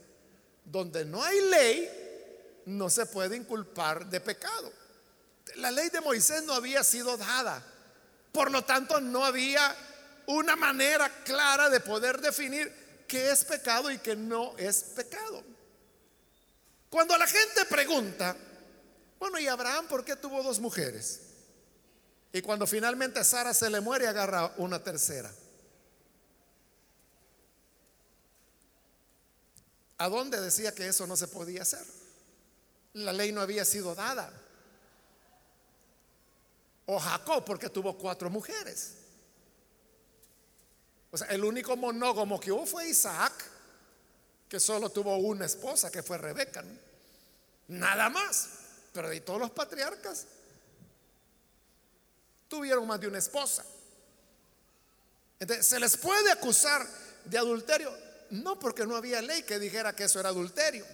Donde 0.65 1.05
no 1.05 1.23
hay 1.23 1.41
ley, 1.51 2.08
no 2.67 2.91
se 2.91 3.07
puede 3.07 3.37
inculpar 3.37 4.07
de 4.07 4.21
pecado. 4.21 4.73
La 5.57 5.71
ley 5.71 5.89
de 5.89 6.01
Moisés 6.01 6.43
no 6.45 6.53
había 6.53 6.85
sido 6.85 7.17
dada. 7.17 7.65
Por 8.33 8.51
lo 8.51 8.63
tanto, 8.65 9.01
no 9.01 9.25
había 9.25 9.75
una 10.27 10.57
manera 10.57 11.09
clara 11.25 11.71
de 11.71 11.81
poder 11.81 12.21
definir 12.21 13.05
qué 13.09 13.31
es 13.31 13.45
pecado 13.45 13.91
y 13.91 13.99
qué 13.99 14.15
no 14.15 14.57
es 14.59 14.83
pecado. 14.83 15.43
Cuando 16.91 17.17
la 17.17 17.27
gente 17.27 17.65
pregunta, 17.69 18.37
bueno, 19.19 19.39
¿y 19.39 19.49
Abraham 19.49 19.89
por 19.89 20.05
qué 20.05 20.17
tuvo 20.17 20.43
dos 20.43 20.61
mujeres? 20.61 21.21
Y 22.33 22.43
cuando 22.43 22.67
finalmente 22.67 23.25
Sara 23.25 23.55
se 23.55 23.71
le 23.71 23.81
muere, 23.81 24.07
agarra 24.07 24.53
una 24.59 24.83
tercera. 24.83 25.33
¿A 29.97 30.09
dónde 30.09 30.41
decía 30.41 30.73
que 30.73 30.87
eso 30.87 31.07
no 31.07 31.17
se 31.17 31.27
podía 31.27 31.63
hacer? 31.63 31.85
La 32.99 33.13
ley 33.13 33.33
no 33.33 33.41
había 33.41 33.65
sido 33.65 33.95
dada. 33.95 34.33
O 36.87 36.99
Jacob, 36.99 37.45
porque 37.45 37.69
tuvo 37.69 37.97
cuatro 37.97 38.31
mujeres. 38.31 38.95
O 41.11 41.17
sea, 41.17 41.27
el 41.29 41.45
único 41.45 41.77
monógamo 41.77 42.39
que 42.41 42.53
hubo 42.53 42.67
fue 42.67 42.89
Isaac, 42.89 43.33
que 44.49 44.59
solo 44.59 44.91
tuvo 44.91 45.17
una 45.17 45.47
esposa, 45.47 45.91
que 45.91 46.03
fue 46.03 46.19
Rebeca. 46.19 46.65
Nada 47.69 48.09
más. 48.09 48.49
Pero 48.93 49.11
de 49.11 49.21
todos 49.21 49.41
los 49.41 49.51
patriarcas 49.51 50.27
tuvieron 52.49 52.87
más 52.87 53.01
de 53.01 53.09
una 53.09 53.19
esposa. 53.19 53.65
Entonces, 55.39 55.67
¿se 55.67 55.79
les 55.79 55.97
puede 55.97 56.33
acusar 56.33 56.87
de 57.25 57.39
adulterio? 57.39 57.95
No, 58.31 58.59
porque 58.59 58.87
no 58.87 58.97
había 58.97 59.23
ley 59.23 59.43
que 59.43 59.59
dijera 59.59 59.95
que 59.95 60.05
eso 60.05 60.19
era 60.19 60.31
adulterio. 60.31 60.85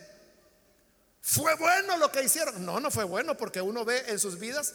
¿Fue 1.26 1.54
bueno 1.54 1.96
lo 1.96 2.12
que 2.12 2.22
hicieron? 2.22 2.66
No, 2.66 2.78
no 2.80 2.90
fue 2.90 3.04
bueno 3.04 3.34
porque 3.34 3.62
uno 3.62 3.82
ve 3.82 4.04
en 4.08 4.18
sus 4.18 4.38
vidas 4.38 4.74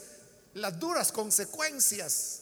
las 0.55 0.79
duras 0.79 1.11
consecuencias 1.11 2.41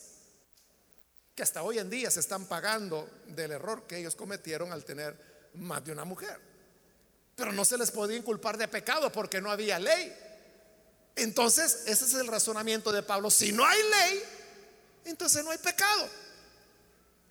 que 1.36 1.44
hasta 1.44 1.62
hoy 1.62 1.78
en 1.80 1.90
día 1.90 2.10
se 2.10 2.22
están 2.22 2.46
pagando 2.46 3.10
del 3.28 3.52
error 3.52 3.86
que 3.86 3.98
ellos 3.98 4.16
cometieron 4.16 4.72
al 4.72 4.86
tener 4.86 5.52
más 5.56 5.84
de 5.84 5.92
una 5.92 6.06
mujer. 6.06 6.40
Pero 7.36 7.52
no 7.52 7.66
se 7.66 7.78
les 7.78 7.92
podía 7.92 8.16
inculpar 8.16 8.58
de 8.58 8.70
pecado 8.70 9.12
porque 9.12 9.42
no 9.42 9.52
había 9.52 9.78
ley. 9.78 10.16
Entonces, 11.18 11.84
ese 11.86 12.06
es 12.06 12.14
el 12.14 12.28
razonamiento 12.28 12.94
de 12.94 13.04
Pablo. 13.04 13.30
Si 13.30 13.52
no 13.52 13.66
hay 13.66 13.80
ley, 13.84 14.24
entonces 15.04 15.44
no 15.44 15.52
hay 15.52 15.58
pecado. 15.58 16.08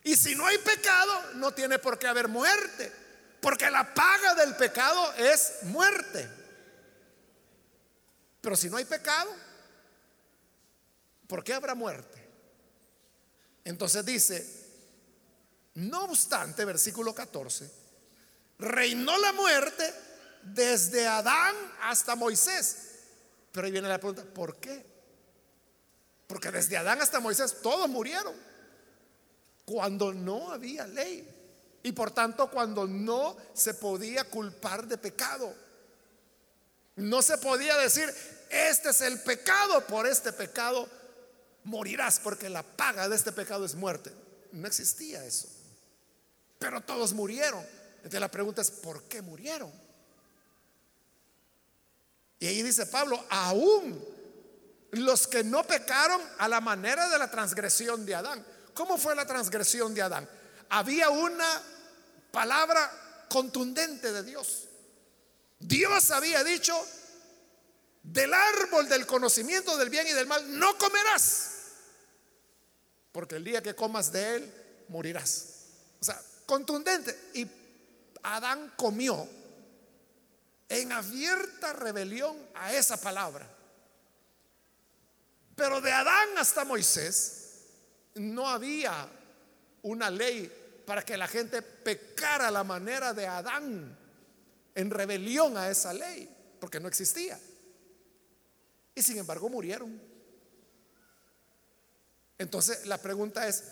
Y 0.04 0.14
si 0.14 0.34
no 0.34 0.44
hay 0.44 0.58
pecado, 0.58 1.32
no 1.36 1.54
tiene 1.54 1.78
por 1.78 1.98
qué 1.98 2.06
haber 2.06 2.28
muerte. 2.28 2.92
Porque 3.40 3.70
la 3.70 3.94
paga 3.94 4.34
del 4.34 4.54
pecado 4.56 5.14
es 5.14 5.62
muerte. 5.62 6.44
Pero 8.46 8.54
si 8.54 8.70
no 8.70 8.76
hay 8.76 8.84
pecado, 8.84 9.28
¿por 11.26 11.42
qué 11.42 11.52
habrá 11.52 11.74
muerte? 11.74 12.24
Entonces 13.64 14.06
dice, 14.06 14.68
no 15.74 16.04
obstante, 16.04 16.64
versículo 16.64 17.12
14, 17.12 17.68
reinó 18.60 19.18
la 19.18 19.32
muerte 19.32 19.92
desde 20.44 21.08
Adán 21.08 21.56
hasta 21.82 22.14
Moisés. 22.14 22.90
Pero 23.50 23.66
ahí 23.66 23.72
viene 23.72 23.88
la 23.88 23.98
pregunta, 23.98 24.22
¿por 24.22 24.60
qué? 24.60 24.86
Porque 26.28 26.52
desde 26.52 26.76
Adán 26.76 27.02
hasta 27.02 27.18
Moisés 27.18 27.60
todos 27.60 27.88
murieron 27.88 28.36
cuando 29.64 30.14
no 30.14 30.52
había 30.52 30.86
ley. 30.86 31.28
Y 31.82 31.90
por 31.90 32.12
tanto 32.12 32.48
cuando 32.48 32.86
no 32.86 33.36
se 33.54 33.74
podía 33.74 34.22
culpar 34.22 34.86
de 34.86 34.98
pecado. 34.98 35.52
No 36.94 37.20
se 37.22 37.36
podía 37.38 37.76
decir, 37.76 38.08
este 38.50 38.90
es 38.90 39.00
el 39.00 39.20
pecado, 39.20 39.86
por 39.86 40.06
este 40.06 40.32
pecado 40.32 40.88
morirás, 41.64 42.20
porque 42.20 42.48
la 42.48 42.62
paga 42.62 43.08
de 43.08 43.16
este 43.16 43.32
pecado 43.32 43.64
es 43.64 43.74
muerte. 43.74 44.12
No 44.52 44.66
existía 44.66 45.24
eso. 45.24 45.48
Pero 46.58 46.80
todos 46.80 47.12
murieron. 47.12 47.64
Entonces 47.96 48.20
la 48.20 48.30
pregunta 48.30 48.62
es, 48.62 48.70
¿por 48.70 49.02
qué 49.04 49.20
murieron? 49.20 49.72
Y 52.38 52.46
ahí 52.46 52.62
dice 52.62 52.86
Pablo, 52.86 53.24
aún 53.28 54.02
los 54.92 55.26
que 55.26 55.42
no 55.42 55.64
pecaron 55.64 56.20
a 56.38 56.48
la 56.48 56.60
manera 56.60 57.08
de 57.08 57.18
la 57.18 57.30
transgresión 57.30 58.06
de 58.06 58.14
Adán. 58.14 58.44
¿Cómo 58.74 58.98
fue 58.98 59.14
la 59.14 59.26
transgresión 59.26 59.94
de 59.94 60.02
Adán? 60.02 60.28
Había 60.68 61.10
una 61.10 61.62
palabra 62.30 63.26
contundente 63.28 64.12
de 64.12 64.22
Dios. 64.22 64.68
Dios 65.58 66.10
había 66.10 66.44
dicho, 66.44 66.74
del 68.12 68.32
árbol 68.32 68.88
del 68.88 69.04
conocimiento 69.04 69.76
del 69.76 69.90
bien 69.90 70.06
y 70.06 70.12
del 70.12 70.26
mal 70.26 70.58
no 70.58 70.78
comerás, 70.78 71.50
porque 73.12 73.36
el 73.36 73.44
día 73.44 73.62
que 73.62 73.74
comas 73.74 74.12
de 74.12 74.36
él 74.36 74.54
morirás. 74.88 75.54
O 76.00 76.04
sea, 76.04 76.20
contundente. 76.44 77.30
Y 77.34 77.46
Adán 78.22 78.74
comió 78.76 79.28
en 80.68 80.92
abierta 80.92 81.72
rebelión 81.72 82.36
a 82.54 82.72
esa 82.72 82.96
palabra. 82.96 83.48
Pero 85.56 85.80
de 85.80 85.90
Adán 85.90 86.38
hasta 86.38 86.64
Moisés 86.64 87.62
no 88.14 88.48
había 88.48 89.08
una 89.82 90.10
ley 90.10 90.82
para 90.86 91.02
que 91.02 91.16
la 91.16 91.26
gente 91.26 91.62
pecara 91.62 92.50
la 92.50 92.62
manera 92.62 93.12
de 93.12 93.26
Adán 93.26 93.98
en 94.74 94.90
rebelión 94.90 95.56
a 95.56 95.70
esa 95.70 95.92
ley, 95.92 96.28
porque 96.60 96.78
no 96.78 96.86
existía. 96.86 97.40
Y 98.96 99.02
sin 99.02 99.18
embargo 99.18 99.48
murieron. 99.48 100.00
Entonces 102.38 102.86
la 102.86 102.98
pregunta 102.98 103.46
es, 103.46 103.62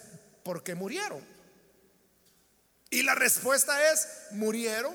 ¿por 0.44 0.62
qué 0.62 0.76
murieron? 0.76 1.26
Y 2.90 3.02
la 3.02 3.14
respuesta 3.14 3.90
es, 3.90 4.06
murieron 4.32 4.94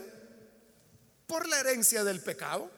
por 1.28 1.48
la 1.48 1.60
herencia 1.60 2.04
del 2.04 2.22
pecado. 2.22 2.70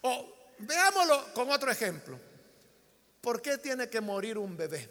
O 0.00 0.34
veámoslo 0.58 1.32
con 1.34 1.50
otro 1.50 1.70
ejemplo. 1.70 2.18
¿Por 3.20 3.40
qué 3.40 3.58
tiene 3.58 3.88
que 3.88 4.00
morir 4.00 4.38
un 4.38 4.56
bebé? 4.56 4.90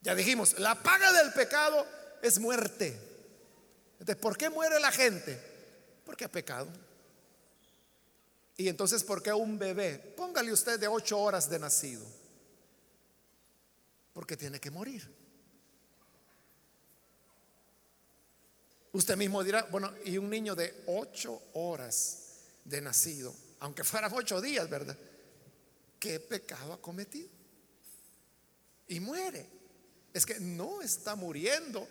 Ya 0.00 0.16
dijimos, 0.16 0.58
la 0.58 0.74
paga 0.74 1.12
del 1.12 1.32
pecado 1.32 1.86
es 2.20 2.40
muerte. 2.40 2.98
Entonces, 3.92 4.16
¿por 4.16 4.36
qué 4.36 4.50
muere 4.50 4.80
la 4.80 4.90
gente? 4.90 5.40
Porque 6.04 6.24
ha 6.24 6.28
pecado. 6.28 6.68
Y 8.56 8.68
entonces, 8.68 9.02
¿por 9.02 9.22
qué 9.22 9.32
un 9.32 9.58
bebé? 9.58 9.98
Póngale 10.16 10.52
usted 10.52 10.78
de 10.78 10.88
ocho 10.88 11.18
horas 11.18 11.48
de 11.48 11.58
nacido. 11.58 12.04
Porque 14.12 14.36
tiene 14.36 14.60
que 14.60 14.70
morir. 14.70 15.10
Usted 18.92 19.16
mismo 19.16 19.42
dirá, 19.42 19.66
bueno, 19.70 19.90
y 20.04 20.18
un 20.18 20.28
niño 20.28 20.54
de 20.54 20.84
ocho 20.86 21.42
horas 21.54 22.40
de 22.64 22.80
nacido, 22.82 23.34
aunque 23.60 23.84
fueran 23.84 24.12
ocho 24.12 24.40
días, 24.40 24.68
¿verdad? 24.68 24.96
¿Qué 25.98 26.20
pecado 26.20 26.74
ha 26.74 26.80
cometido? 26.80 27.28
Y 28.88 29.00
muere. 29.00 29.46
Es 30.12 30.26
que 30.26 30.38
no 30.40 30.82
está 30.82 31.14
muriendo 31.14 31.88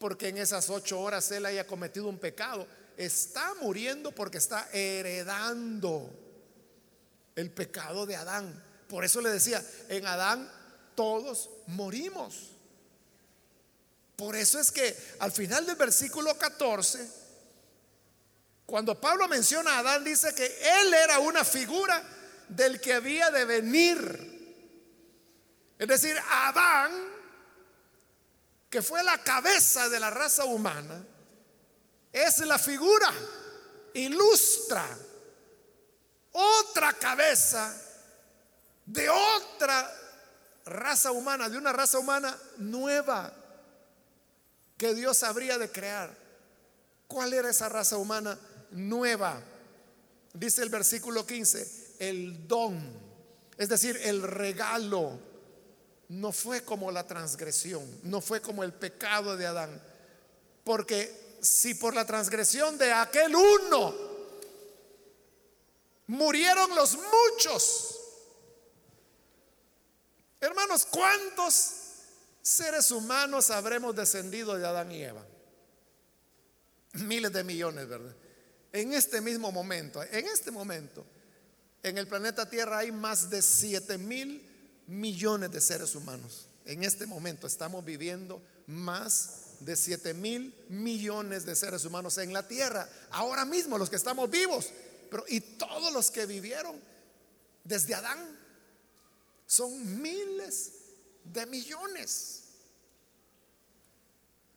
porque 0.00 0.28
en 0.28 0.38
esas 0.38 0.68
ocho 0.68 1.00
horas 1.00 1.30
él 1.30 1.46
haya 1.46 1.64
cometido 1.64 2.08
un 2.08 2.18
pecado 2.18 2.66
Está 2.96 3.54
muriendo 3.60 4.12
porque 4.12 4.38
está 4.38 4.68
heredando 4.72 6.10
el 7.34 7.50
pecado 7.50 8.06
de 8.06 8.16
Adán. 8.16 8.64
Por 8.88 9.04
eso 9.04 9.20
le 9.20 9.30
decía, 9.30 9.62
en 9.88 10.06
Adán 10.06 10.50
todos 10.94 11.50
morimos. 11.66 12.52
Por 14.16 14.34
eso 14.34 14.58
es 14.58 14.72
que 14.72 14.96
al 15.18 15.30
final 15.30 15.66
del 15.66 15.76
versículo 15.76 16.36
14, 16.38 17.06
cuando 18.64 18.98
Pablo 18.98 19.28
menciona 19.28 19.72
a 19.72 19.78
Adán, 19.80 20.02
dice 20.02 20.34
que 20.34 20.46
él 20.80 20.94
era 20.94 21.18
una 21.18 21.44
figura 21.44 22.02
del 22.48 22.80
que 22.80 22.94
había 22.94 23.30
de 23.30 23.44
venir. 23.44 24.36
Es 25.78 25.86
decir, 25.86 26.16
Adán, 26.30 26.92
que 28.70 28.80
fue 28.80 29.04
la 29.04 29.22
cabeza 29.22 29.90
de 29.90 30.00
la 30.00 30.08
raza 30.08 30.46
humana, 30.46 31.04
es 32.16 32.38
la 32.38 32.58
figura, 32.58 33.12
ilustra 33.92 34.88
otra 36.32 36.94
cabeza 36.94 37.74
de 38.86 39.06
otra 39.10 39.94
raza 40.64 41.12
humana, 41.12 41.50
de 41.50 41.58
una 41.58 41.72
raza 41.72 41.98
humana 41.98 42.34
nueva 42.56 43.34
que 44.78 44.94
Dios 44.94 45.22
habría 45.22 45.58
de 45.58 45.70
crear. 45.70 46.10
¿Cuál 47.06 47.34
era 47.34 47.50
esa 47.50 47.68
raza 47.68 47.98
humana 47.98 48.38
nueva? 48.70 49.42
Dice 50.32 50.62
el 50.62 50.70
versículo 50.70 51.26
15, 51.26 51.96
el 51.98 52.48
don, 52.48 52.80
es 53.58 53.68
decir, 53.68 53.98
el 54.04 54.22
regalo, 54.22 55.18
no 56.08 56.32
fue 56.32 56.62
como 56.62 56.90
la 56.90 57.06
transgresión, 57.06 57.84
no 58.04 58.22
fue 58.22 58.40
como 58.40 58.64
el 58.64 58.72
pecado 58.72 59.36
de 59.36 59.46
Adán. 59.46 59.82
Porque 60.64 61.25
si 61.40 61.74
por 61.74 61.94
la 61.94 62.06
transgresión 62.06 62.78
de 62.78 62.92
aquel 62.92 63.34
uno 63.34 63.94
murieron 66.06 66.74
los 66.74 66.96
muchos, 66.96 67.98
hermanos, 70.40 70.86
¿cuántos 70.90 71.86
seres 72.46 72.92
humanos 72.92 73.50
habremos 73.50 73.96
descendido 73.96 74.56
de 74.56 74.64
Adán 74.64 74.92
y 74.92 75.02
Eva. 75.02 75.26
Miles 76.92 77.32
de 77.32 77.42
millones, 77.42 77.88
¿verdad? 77.88 78.14
En 78.72 78.94
este 78.94 79.20
mismo 79.20 79.50
momento, 79.50 80.00
en 80.04 80.26
este 80.26 80.52
momento, 80.52 81.04
en 81.82 81.98
el 81.98 82.06
planeta 82.06 82.48
Tierra 82.48 82.78
hay 82.78 82.92
más 82.92 83.30
de 83.30 83.42
7 83.42 83.98
mil 83.98 84.48
millones 84.86 85.50
de 85.50 85.60
seres 85.60 85.96
humanos. 85.96 86.46
En 86.64 86.84
este 86.84 87.04
momento 87.06 87.48
estamos 87.48 87.84
viviendo 87.84 88.40
más 88.68 89.45
de 89.60 89.76
7 89.76 90.14
mil 90.14 90.54
millones 90.68 91.44
de 91.44 91.56
seres 91.56 91.84
humanos 91.84 92.18
en 92.18 92.32
la 92.32 92.46
Tierra. 92.46 92.88
Ahora 93.10 93.44
mismo 93.44 93.78
los 93.78 93.90
que 93.90 93.96
estamos 93.96 94.30
vivos. 94.30 94.70
Pero 95.10 95.24
y 95.28 95.40
todos 95.40 95.92
los 95.92 96.10
que 96.10 96.26
vivieron 96.26 96.80
desde 97.64 97.94
Adán 97.94 98.38
son 99.46 100.00
miles 100.00 100.72
de 101.24 101.46
millones. 101.46 102.42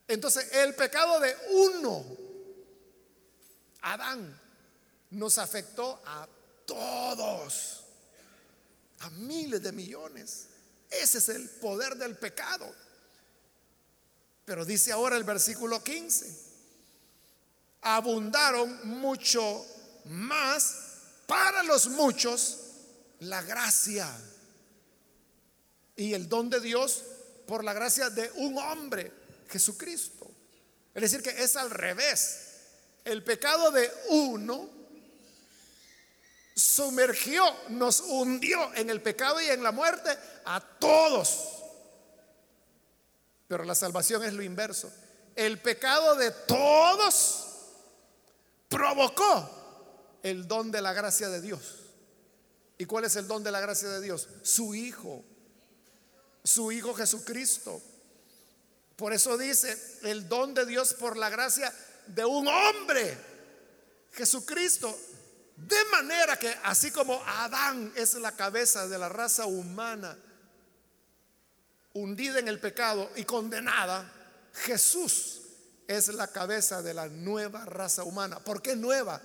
Entonces, 0.08 0.52
el 0.54 0.74
pecado 0.74 1.20
de 1.20 1.36
uno, 1.50 2.04
Adán, 3.82 4.40
nos 5.10 5.38
afectó 5.38 6.02
a 6.04 6.28
todos, 6.66 7.84
a 8.98 9.10
miles 9.10 9.62
de 9.62 9.70
millones. 9.70 10.46
Ese 10.90 11.18
es 11.18 11.28
el 11.28 11.48
poder 11.48 11.94
del 11.96 12.16
pecado. 12.16 12.74
Pero 14.50 14.64
dice 14.64 14.90
ahora 14.90 15.16
el 15.16 15.22
versículo 15.22 15.80
15, 15.80 16.26
abundaron 17.82 18.98
mucho 18.98 19.64
más 20.06 20.74
para 21.28 21.62
los 21.62 21.86
muchos 21.86 22.58
la 23.20 23.42
gracia 23.42 24.10
y 25.94 26.14
el 26.14 26.28
don 26.28 26.50
de 26.50 26.58
Dios 26.58 27.04
por 27.46 27.62
la 27.62 27.72
gracia 27.72 28.10
de 28.10 28.28
un 28.38 28.58
hombre, 28.58 29.12
Jesucristo. 29.48 30.28
Es 30.94 31.02
decir, 31.02 31.22
que 31.22 31.44
es 31.44 31.54
al 31.54 31.70
revés. 31.70 32.40
El 33.04 33.22
pecado 33.22 33.70
de 33.70 33.88
uno 34.08 34.68
sumergió, 36.56 37.44
nos 37.68 38.00
hundió 38.00 38.74
en 38.74 38.90
el 38.90 39.00
pecado 39.00 39.40
y 39.40 39.46
en 39.46 39.62
la 39.62 39.70
muerte 39.70 40.10
a 40.44 40.60
todos. 40.60 41.59
Pero 43.50 43.64
la 43.64 43.74
salvación 43.74 44.22
es 44.22 44.32
lo 44.32 44.42
inverso. 44.42 44.90
El 45.34 45.60
pecado 45.60 46.14
de 46.14 46.30
todos 46.30 47.48
provocó 48.68 50.18
el 50.22 50.46
don 50.46 50.70
de 50.70 50.80
la 50.80 50.92
gracia 50.92 51.28
de 51.28 51.40
Dios. 51.40 51.80
¿Y 52.78 52.86
cuál 52.86 53.06
es 53.06 53.16
el 53.16 53.26
don 53.26 53.42
de 53.42 53.50
la 53.50 53.58
gracia 53.58 53.88
de 53.88 54.00
Dios? 54.00 54.28
Su 54.42 54.74
Hijo 54.74 55.24
su 56.44 56.72
Hijo 56.72 56.94
Jesucristo. 56.94 57.82
Por 58.96 59.12
eso 59.12 59.38
dice, 59.38 59.76
el 60.02 60.28
don 60.28 60.54
de 60.54 60.66
Dios 60.66 60.94
por 60.94 61.16
la 61.16 61.30
gracia 61.30 61.72
de 62.06 62.24
un 62.24 62.46
hombre, 62.48 63.16
Jesucristo. 64.12 64.96
De 65.56 65.84
manera 65.92 66.38
que 66.38 66.54
así 66.64 66.90
como 66.90 67.22
Adán 67.26 67.92
es 67.94 68.14
la 68.14 68.32
cabeza 68.32 68.88
de 68.88 68.98
la 68.98 69.08
raza 69.08 69.46
humana, 69.46 70.16
hundida 71.94 72.38
en 72.38 72.48
el 72.48 72.60
pecado 72.60 73.10
y 73.16 73.24
condenada, 73.24 74.10
Jesús 74.52 75.42
es 75.86 76.08
la 76.08 76.28
cabeza 76.28 76.82
de 76.82 76.94
la 76.94 77.08
nueva 77.08 77.64
raza 77.64 78.04
humana. 78.04 78.38
¿Por 78.38 78.62
qué 78.62 78.76
nueva? 78.76 79.20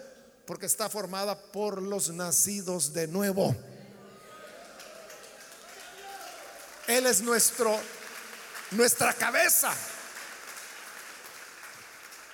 Porque 0.46 0.66
está 0.66 0.90
formada 0.90 1.40
por 1.52 1.82
los 1.82 2.10
nacidos 2.10 2.94
de 2.94 3.08
nuevo. 3.08 3.56
Él 6.88 7.06
es 7.08 7.22
nuestro 7.22 7.80
nuestra 8.72 9.14
cabeza. 9.14 9.74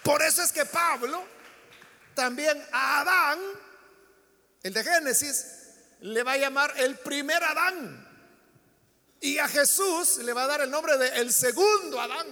Por 0.03 0.21
eso 0.21 0.41
es 0.41 0.51
que 0.51 0.65
Pablo 0.65 1.23
también 2.15 2.61
a 2.71 3.01
Adán, 3.01 3.39
el 4.63 4.73
de 4.73 4.83
Génesis, 4.83 5.45
le 6.01 6.23
va 6.23 6.33
a 6.33 6.37
llamar 6.37 6.73
el 6.77 6.97
primer 6.97 7.43
Adán. 7.43 8.10
Y 9.21 9.37
a 9.37 9.47
Jesús 9.47 10.17
le 10.17 10.33
va 10.33 10.43
a 10.43 10.47
dar 10.47 10.61
el 10.61 10.71
nombre 10.71 10.97
de 10.97 11.21
el 11.21 11.31
segundo 11.31 12.01
Adán. 12.01 12.27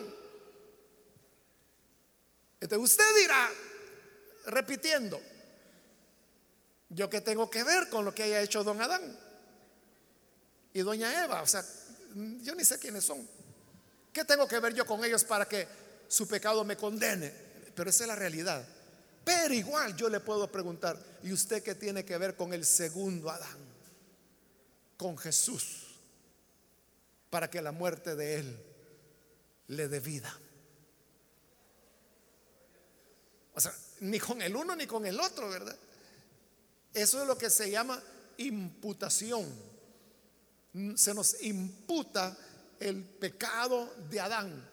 Entonces 2.60 2.91
usted 2.91 3.15
dirá, 3.15 3.49
repitiendo, 4.47 5.21
yo 6.89 7.10
que 7.10 7.21
tengo 7.21 7.49
que 7.49 7.63
ver 7.63 7.89
con 7.89 8.04
lo 8.04 8.13
que 8.13 8.23
haya 8.23 8.41
hecho 8.41 8.63
don 8.63 8.82
Adán 8.82 9.17
y 10.73 10.82
doña 10.82 11.23
Eva, 11.23 11.43
o 11.43 11.47
sea, 11.47 11.63
yo 12.41 12.56
ni 12.56 12.65
sé 12.65 12.80
quiénes 12.80 13.06
son. 13.06 13.25
¿Qué 14.12 14.25
tengo 14.25 14.47
que 14.47 14.60
ver 14.60 14.73
yo 14.73 14.86
con 14.86 15.06
ellos 15.06 15.23
para 15.23 15.47
que 15.47 15.67
su 16.08 16.28
pecado 16.28 16.63
me 16.63 16.75
condene? 16.75 17.32
Pero 17.75 17.91
esa 17.91 18.04
es 18.04 18.08
la 18.08 18.15
realidad. 18.15 18.67
Pero 19.23 19.54
igual 19.54 19.95
yo 19.95 20.10
le 20.10 20.19
puedo 20.19 20.52
preguntar, 20.52 20.97
¿y 21.21 21.32
usted 21.32 21.62
qué 21.62 21.75
tiene 21.75 22.04
que 22.04 22.17
ver 22.17 22.36
con 22.36 22.52
el 22.52 22.65
segundo 22.65 23.30
Adán? 23.30 23.60
Con 24.97 25.17
Jesús, 25.17 25.88
para 27.30 27.49
que 27.49 27.61
la 27.61 27.71
muerte 27.71 28.15
de 28.15 28.39
él 28.39 28.65
le 29.67 29.88
dé 29.88 29.99
vida. 29.99 30.36
O 33.53 33.59
sea, 33.61 33.73
ni 34.01 34.19
con 34.19 34.41
el 34.41 34.55
uno 34.55 34.75
ni 34.75 34.88
con 34.88 35.05
el 35.05 35.19
otro, 35.19 35.49
¿verdad? 35.49 35.77
Eso 36.93 37.21
es 37.21 37.27
lo 37.27 37.38
que 37.38 37.49
se 37.49 37.69
llama 37.69 38.01
imputación 38.38 39.69
se 40.95 41.13
nos 41.13 41.41
imputa 41.41 42.38
el 42.80 43.03
pecado 43.03 43.93
de 44.09 44.19
Adán. 44.19 44.69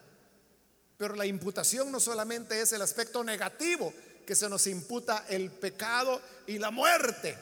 Pero 0.97 1.15
la 1.15 1.25
imputación 1.25 1.91
no 1.91 1.99
solamente 1.99 2.61
es 2.61 2.71
el 2.73 2.81
aspecto 2.81 3.23
negativo, 3.23 3.93
que 4.25 4.35
se 4.35 4.49
nos 4.49 4.67
imputa 4.67 5.25
el 5.29 5.51
pecado 5.51 6.21
y 6.47 6.57
la 6.57 6.71
muerte, 6.71 7.37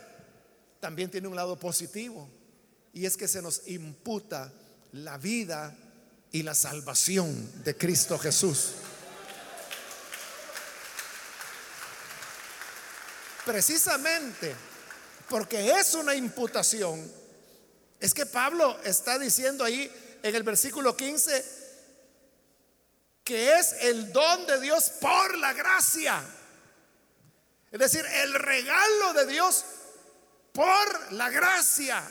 también 0.79 1.09
tiene 1.09 1.27
un 1.27 1.35
lado 1.35 1.57
positivo, 1.57 2.29
y 2.93 3.05
es 3.05 3.17
que 3.17 3.27
se 3.27 3.41
nos 3.41 3.67
imputa 3.67 4.53
la 4.95 5.17
vida 5.17 5.75
y 6.31 6.43
la 6.43 6.55
salvación 6.55 7.63
de 7.65 7.75
Cristo 7.75 8.17
Jesús. 8.17 8.71
Precisamente 13.45 14.55
porque 15.29 15.71
es 15.71 15.95
una 15.95 16.15
imputación, 16.15 17.11
es 17.99 18.13
que 18.13 18.25
Pablo 18.25 18.79
está 18.83 19.19
diciendo 19.19 19.65
ahí 19.65 19.91
en 20.23 20.33
el 20.33 20.43
versículo 20.43 20.95
15 20.95 21.65
que 23.23 23.59
es 23.59 23.73
el 23.81 24.13
don 24.13 24.45
de 24.45 24.61
Dios 24.61 24.91
por 25.01 25.37
la 25.37 25.51
gracia. 25.53 26.23
Es 27.71 27.79
decir, 27.79 28.05
el 28.05 28.33
regalo 28.35 29.13
de 29.13 29.25
Dios 29.25 29.65
por 30.53 31.11
la 31.11 31.29
gracia. 31.29 32.01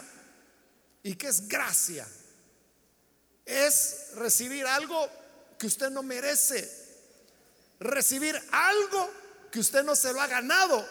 ¿Y 1.03 1.15
qué 1.15 1.29
es 1.29 1.49
gracia? 1.49 2.07
Es 3.45 4.13
recibir 4.15 4.67
algo 4.67 5.09
que 5.59 5.67
usted 5.67 5.91
no 5.91 6.03
merece. 6.03 6.71
Recibir 7.81 8.41
algo 8.53 9.11
que 9.51 9.61
usted 9.61 9.85
no 9.85 9.95
se 9.95 10.13
lo 10.13 10.21
ha 10.21 10.27
ganado. 10.27 10.87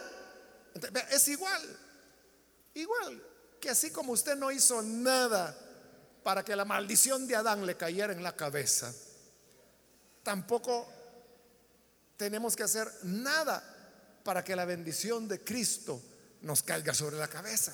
Es 1.11 1.27
igual, 1.27 1.61
igual 2.73 3.23
que 3.59 3.69
así 3.69 3.91
como 3.91 4.11
usted 4.11 4.35
no 4.35 4.51
hizo 4.51 4.81
nada 4.81 5.57
para 6.23 6.43
que 6.43 6.55
la 6.55 6.65
maldición 6.65 7.27
de 7.27 7.35
Adán 7.35 7.65
le 7.65 7.77
cayera 7.77 8.13
en 8.13 8.23
la 8.23 8.35
cabeza, 8.35 8.93
tampoco 10.23 10.87
tenemos 12.17 12.55
que 12.55 12.63
hacer 12.63 12.91
nada 13.03 13.63
para 14.23 14.43
que 14.43 14.55
la 14.55 14.65
bendición 14.65 15.27
de 15.27 15.43
Cristo 15.43 16.01
nos 16.41 16.63
caiga 16.63 16.93
sobre 16.93 17.17
la 17.17 17.27
cabeza. 17.27 17.73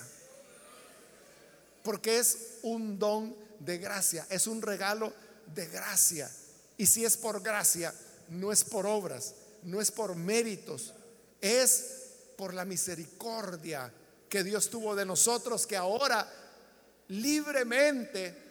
Porque 1.83 2.19
es 2.19 2.57
un 2.63 2.99
don 2.99 3.35
de 3.59 3.77
gracia, 3.77 4.25
es 4.29 4.47
un 4.47 4.61
regalo 4.61 5.13
de 5.53 5.67
gracia. 5.67 6.29
Y 6.77 6.85
si 6.85 7.05
es 7.05 7.17
por 7.17 7.41
gracia, 7.41 7.93
no 8.29 8.51
es 8.51 8.63
por 8.63 8.85
obras, 8.85 9.33
no 9.63 9.81
es 9.81 9.91
por 9.91 10.15
méritos, 10.15 10.93
es 11.41 11.85
por 12.37 12.53
la 12.53 12.65
misericordia 12.65 13.91
que 14.29 14.43
Dios 14.43 14.69
tuvo 14.69 14.95
de 14.95 15.05
nosotros, 15.05 15.65
que 15.67 15.75
ahora 15.75 16.27
libremente 17.09 18.49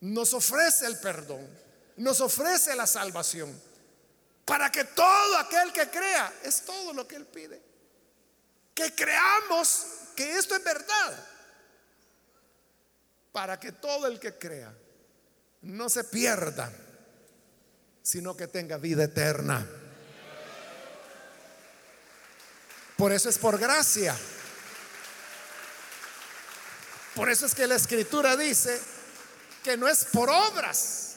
nos 0.00 0.34
ofrece 0.34 0.86
el 0.86 0.98
perdón, 0.98 1.48
nos 1.96 2.20
ofrece 2.20 2.74
la 2.74 2.86
salvación, 2.86 3.58
para 4.44 4.70
que 4.70 4.84
todo 4.84 5.38
aquel 5.38 5.72
que 5.72 5.88
crea, 5.88 6.32
es 6.42 6.62
todo 6.62 6.92
lo 6.92 7.06
que 7.06 7.16
Él 7.16 7.26
pide, 7.26 7.62
que 8.74 8.94
creamos 8.94 9.86
que 10.16 10.36
esto 10.36 10.56
es 10.56 10.64
verdad, 10.64 11.26
para 13.32 13.58
que 13.58 13.72
todo 13.72 14.06
el 14.06 14.20
que 14.20 14.38
crea 14.38 14.72
no 15.62 15.88
se 15.88 16.04
pierda, 16.04 16.70
sino 18.02 18.36
que 18.36 18.46
tenga 18.46 18.76
vida 18.76 19.04
eterna. 19.04 19.66
Por 22.96 23.12
eso 23.12 23.28
es 23.28 23.38
por 23.38 23.58
gracia. 23.58 24.16
Por 27.14 27.30
eso 27.30 27.46
es 27.46 27.54
que 27.54 27.66
la 27.66 27.74
escritura 27.74 28.36
dice 28.36 28.80
que 29.62 29.76
no 29.76 29.88
es 29.88 30.04
por 30.06 30.30
obras, 30.30 31.16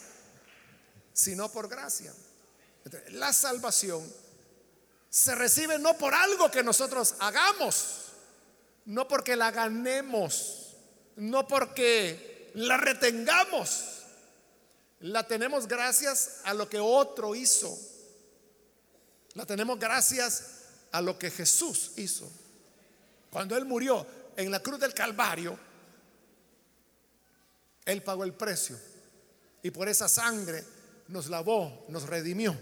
sino 1.13 1.51
por 1.51 1.67
gracia. 1.67 2.13
La 3.11 3.33
salvación 3.33 4.03
se 5.09 5.33
recibe 5.33 5.79
no 5.79 5.97
por 5.97 6.13
algo 6.13 6.51
que 6.51 6.63
nosotros 6.63 7.15
hagamos, 7.19 8.11
no 8.85 9.07
porque 9.07 9.35
la 9.35 9.51
ganemos, 9.51 10.64
no 11.17 11.47
porque 11.47 12.51
la 12.55 12.77
retengamos. 12.77 13.91
La 15.01 15.27
tenemos 15.27 15.67
gracias 15.67 16.41
a 16.45 16.53
lo 16.53 16.69
que 16.69 16.79
otro 16.79 17.35
hizo. 17.35 17.77
La 19.33 19.45
tenemos 19.45 19.77
gracias 19.77 20.45
a 20.91 21.01
lo 21.01 21.19
que 21.19 21.29
Jesús 21.29 21.91
hizo. 21.97 22.29
Cuando 23.29 23.57
Él 23.57 23.65
murió 23.65 24.05
en 24.37 24.49
la 24.49 24.61
cruz 24.61 24.79
del 24.79 24.93
Calvario, 24.93 25.59
Él 27.85 28.01
pagó 28.01 28.23
el 28.23 28.33
precio. 28.33 28.77
Y 29.61 29.71
por 29.71 29.89
esa 29.89 30.07
sangre 30.07 30.63
nos 31.09 31.27
lavó, 31.27 31.85
nos 31.89 32.03
redimió. 32.03 32.55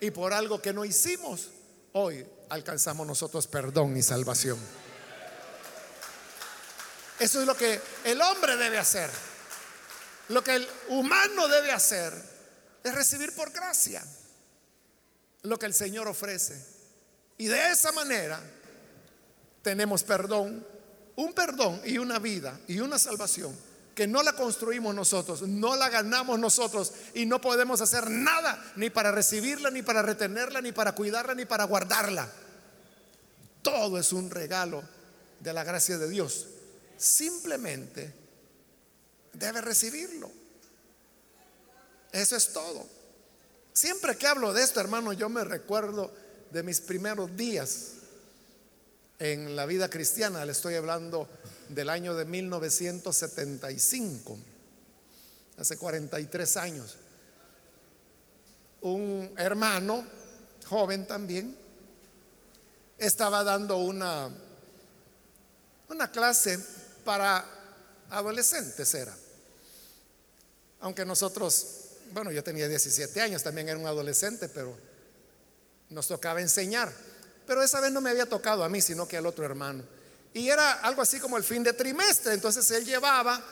Y 0.00 0.10
por 0.10 0.32
algo 0.32 0.60
que 0.60 0.72
no 0.72 0.84
hicimos, 0.84 1.48
hoy 1.92 2.24
alcanzamos 2.50 3.06
nosotros 3.06 3.46
perdón 3.46 3.96
y 3.96 4.02
salvación. 4.02 4.58
Eso 7.18 7.40
es 7.40 7.46
lo 7.46 7.56
que 7.56 7.80
el 8.04 8.20
hombre 8.20 8.56
debe 8.56 8.78
hacer. 8.78 9.10
Lo 10.28 10.44
que 10.44 10.56
el 10.56 10.68
humano 10.88 11.48
debe 11.48 11.72
hacer 11.72 12.12
es 12.84 12.94
recibir 12.94 13.34
por 13.34 13.50
gracia 13.50 14.04
lo 15.42 15.58
que 15.58 15.66
el 15.66 15.74
Señor 15.74 16.08
ofrece. 16.08 16.62
Y 17.38 17.46
de 17.46 17.70
esa 17.70 17.92
manera 17.92 18.40
tenemos 19.62 20.02
perdón, 20.02 20.66
un 21.16 21.32
perdón 21.32 21.80
y 21.84 21.98
una 21.98 22.18
vida 22.18 22.58
y 22.66 22.80
una 22.80 22.98
salvación 22.98 23.56
que 23.94 24.06
no 24.06 24.22
la 24.22 24.32
construimos 24.34 24.94
nosotros, 24.94 25.42
no 25.42 25.74
la 25.74 25.88
ganamos 25.88 26.38
nosotros 26.38 26.92
y 27.14 27.26
no 27.26 27.40
podemos 27.40 27.80
hacer 27.80 28.08
nada 28.08 28.72
ni 28.76 28.90
para 28.90 29.10
recibirla, 29.10 29.70
ni 29.70 29.82
para 29.82 30.02
retenerla, 30.02 30.60
ni 30.60 30.70
para 30.70 30.92
cuidarla, 30.92 31.34
ni 31.34 31.46
para 31.46 31.64
guardarla. 31.64 32.30
Todo 33.62 33.98
es 33.98 34.12
un 34.12 34.30
regalo 34.30 34.84
de 35.40 35.52
la 35.52 35.64
gracia 35.64 35.98
de 35.98 36.08
Dios. 36.08 36.46
Simplemente 36.98 38.12
debe 39.32 39.60
recibirlo. 39.60 40.28
Eso 42.12 42.36
es 42.36 42.52
todo. 42.52 42.86
Siempre 43.72 44.16
que 44.16 44.26
hablo 44.26 44.52
de 44.52 44.64
esto, 44.64 44.80
hermano, 44.80 45.12
yo 45.12 45.28
me 45.28 45.44
recuerdo 45.44 46.12
de 46.50 46.64
mis 46.64 46.80
primeros 46.80 47.36
días 47.36 47.92
en 49.20 49.54
la 49.54 49.66
vida 49.66 49.88
cristiana. 49.88 50.44
Le 50.44 50.50
estoy 50.50 50.74
hablando 50.74 51.28
del 51.68 51.88
año 51.88 52.16
de 52.16 52.24
1975, 52.24 54.36
hace 55.58 55.76
43 55.76 56.56
años. 56.56 56.96
Un 58.80 59.32
hermano, 59.36 60.04
joven 60.66 61.06
también, 61.06 61.56
estaba 62.96 63.44
dando 63.44 63.76
una, 63.76 64.30
una 65.88 66.10
clase 66.10 66.58
para 67.08 67.42
adolescentes, 68.10 68.92
era. 68.92 69.16
Aunque 70.80 71.06
nosotros, 71.06 71.86
bueno, 72.12 72.30
yo 72.30 72.44
tenía 72.44 72.68
17 72.68 73.18
años, 73.22 73.42
también 73.42 73.66
era 73.66 73.78
un 73.78 73.86
adolescente, 73.86 74.50
pero 74.50 74.76
nos 75.88 76.06
tocaba 76.06 76.42
enseñar. 76.42 76.92
Pero 77.46 77.62
esa 77.62 77.80
vez 77.80 77.92
no 77.92 78.02
me 78.02 78.10
había 78.10 78.26
tocado 78.26 78.62
a 78.62 78.68
mí, 78.68 78.82
sino 78.82 79.08
que 79.08 79.16
al 79.16 79.24
otro 79.24 79.42
hermano. 79.42 79.84
Y 80.34 80.50
era 80.50 80.80
algo 80.80 81.00
así 81.00 81.18
como 81.18 81.38
el 81.38 81.44
fin 81.44 81.62
de 81.62 81.72
trimestre. 81.72 82.34
Entonces 82.34 82.70
él 82.72 82.84
llevaba 82.84 83.42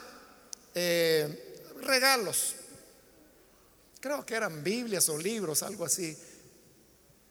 eh, 0.75 1.65
regalos. 1.81 2.57
Creo 4.01 4.27
que 4.27 4.35
eran 4.35 4.63
Biblias 4.63 5.09
o 5.09 5.17
libros, 5.17 5.63
algo 5.63 5.87
así. 5.87 6.15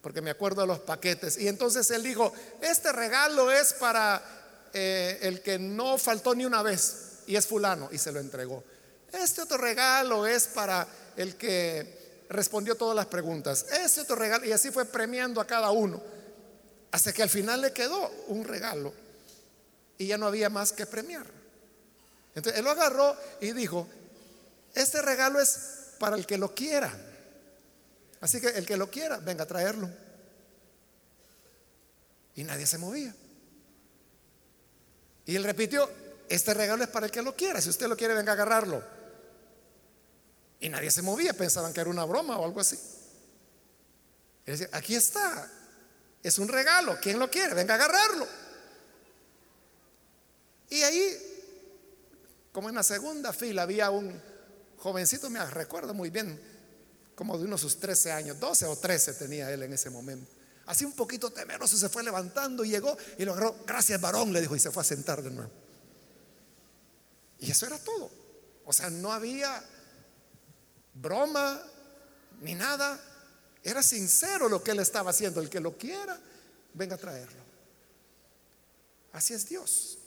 Porque 0.01 0.23
me 0.23 0.31
acuerdo 0.31 0.61
de 0.61 0.67
los 0.69 0.79
paquetes. 0.79 1.37
Y 1.37 1.47
entonces 1.47 1.91
él 1.91 2.01
dijo, 2.01 2.33
este 2.63 2.91
regalo 2.91 3.51
es 3.51 3.73
para 3.73 4.44
eh, 4.77 5.19
el 5.21 5.41
que 5.41 5.57
no 5.57 5.97
faltó 5.97 6.35
ni 6.35 6.45
una 6.45 6.61
vez. 6.61 7.21
Y 7.27 7.37
es 7.37 7.47
fulano. 7.47 7.87
Y 7.93 7.97
se 7.97 8.11
lo 8.11 8.19
entregó. 8.19 8.61
Este 9.11 9.41
otro 9.41 9.57
regalo 9.57 10.27
es 10.27 10.47
para 10.47 10.85
el 11.15 11.37
que 11.37 12.25
respondió 12.27 12.75
todas 12.75 12.93
las 12.93 13.05
preguntas. 13.05 13.65
Este 13.71 14.01
otro 14.01 14.17
regalo. 14.17 14.45
Y 14.45 14.51
así 14.51 14.71
fue 14.71 14.83
premiando 14.83 15.39
a 15.39 15.47
cada 15.47 15.71
uno. 15.71 16.03
Hasta 16.91 17.13
que 17.13 17.23
al 17.23 17.29
final 17.29 17.61
le 17.61 17.71
quedó 17.71 18.11
un 18.27 18.43
regalo 18.43 18.93
y 19.97 20.07
ya 20.07 20.17
no 20.17 20.27
había 20.27 20.49
más 20.49 20.73
que 20.73 20.85
premiar. 20.85 21.25
Entonces 22.35 22.59
él 22.59 22.65
lo 22.65 22.71
agarró 22.71 23.15
y 23.39 23.53
dijo, 23.53 23.87
este 24.73 25.01
regalo 25.01 25.39
es 25.39 25.57
para 25.99 26.17
el 26.17 26.25
que 26.25 26.37
lo 26.37 26.53
quiera. 26.53 26.93
Así 28.19 28.41
que 28.41 28.47
el 28.47 28.65
que 28.65 28.75
lo 28.75 28.89
quiera, 28.89 29.17
venga 29.19 29.43
a 29.43 29.47
traerlo. 29.47 29.89
Y 32.35 32.43
nadie 32.43 32.65
se 32.65 32.77
movía. 32.77 33.15
Y 35.25 35.35
él 35.35 35.43
repitió, 35.43 35.89
este 36.29 36.53
regalo 36.53 36.83
es 36.83 36.89
para 36.89 37.07
el 37.07 37.11
que 37.11 37.21
lo 37.21 37.35
quiera. 37.35 37.61
Si 37.61 37.69
usted 37.69 37.87
lo 37.87 37.97
quiere, 37.97 38.13
venga 38.13 38.31
a 38.31 38.35
agarrarlo. 38.35 38.83
Y 40.59 40.69
nadie 40.69 40.91
se 40.91 41.01
movía, 41.01 41.33
pensaban 41.33 41.73
que 41.73 41.81
era 41.81 41.89
una 41.89 42.05
broma 42.05 42.37
o 42.37 42.45
algo 42.45 42.59
así. 42.59 42.79
Y 44.45 44.51
decía, 44.51 44.69
aquí 44.71 44.95
está, 44.95 45.51
es 46.21 46.37
un 46.37 46.47
regalo, 46.47 46.97
¿quién 47.01 47.19
lo 47.19 47.29
quiere? 47.29 47.53
Venga 47.53 47.73
a 47.73 47.77
agarrarlo. 47.77 48.27
Y 50.69 50.81
ahí, 50.81 51.17
como 52.51 52.69
en 52.69 52.75
la 52.75 52.83
segunda 52.83 53.33
fila, 53.33 53.63
había 53.63 53.89
un 53.89 54.21
jovencito, 54.77 55.29
me 55.29 55.43
recuerdo 55.45 55.93
muy 55.93 56.09
bien, 56.09 56.39
como 57.15 57.37
de 57.37 57.45
unos 57.45 57.61
sus 57.61 57.79
13 57.79 58.11
años, 58.11 58.39
12 58.39 58.65
o 58.65 58.75
13 58.75 59.13
tenía 59.13 59.51
él 59.51 59.63
en 59.63 59.73
ese 59.73 59.89
momento. 59.89 60.34
Así 60.65 60.83
un 60.83 60.93
poquito 60.93 61.29
temeroso 61.29 61.77
se 61.77 61.89
fue 61.89 62.03
levantando, 62.03 62.65
y 62.65 62.69
llegó 62.69 62.97
y 63.17 63.25
lo 63.25 63.33
agarró, 63.33 63.55
gracias 63.65 64.01
varón, 64.01 64.33
le 64.33 64.41
dijo, 64.41 64.55
y 64.55 64.59
se 64.59 64.71
fue 64.71 64.81
a 64.81 64.85
sentar 64.85 65.21
de 65.21 65.29
nuevo. 65.29 65.51
Y 67.39 67.51
eso 67.51 67.65
era 67.65 67.77
todo. 67.77 68.09
O 68.65 68.73
sea, 68.73 68.89
no 68.89 69.11
había 69.11 69.63
broma 70.95 71.61
ni 72.41 72.55
nada. 72.55 72.99
Era 73.63 73.83
sincero 73.83 74.49
lo 74.49 74.63
que 74.63 74.71
él 74.71 74.79
estaba 74.79 75.11
haciendo. 75.11 75.41
El 75.41 75.49
que 75.49 75.59
lo 75.59 75.77
quiera, 75.77 76.19
venga 76.73 76.95
a 76.95 76.97
traerlo. 76.97 77.43
Así 79.13 79.33
es 79.33 79.47
Dios. 79.47 79.97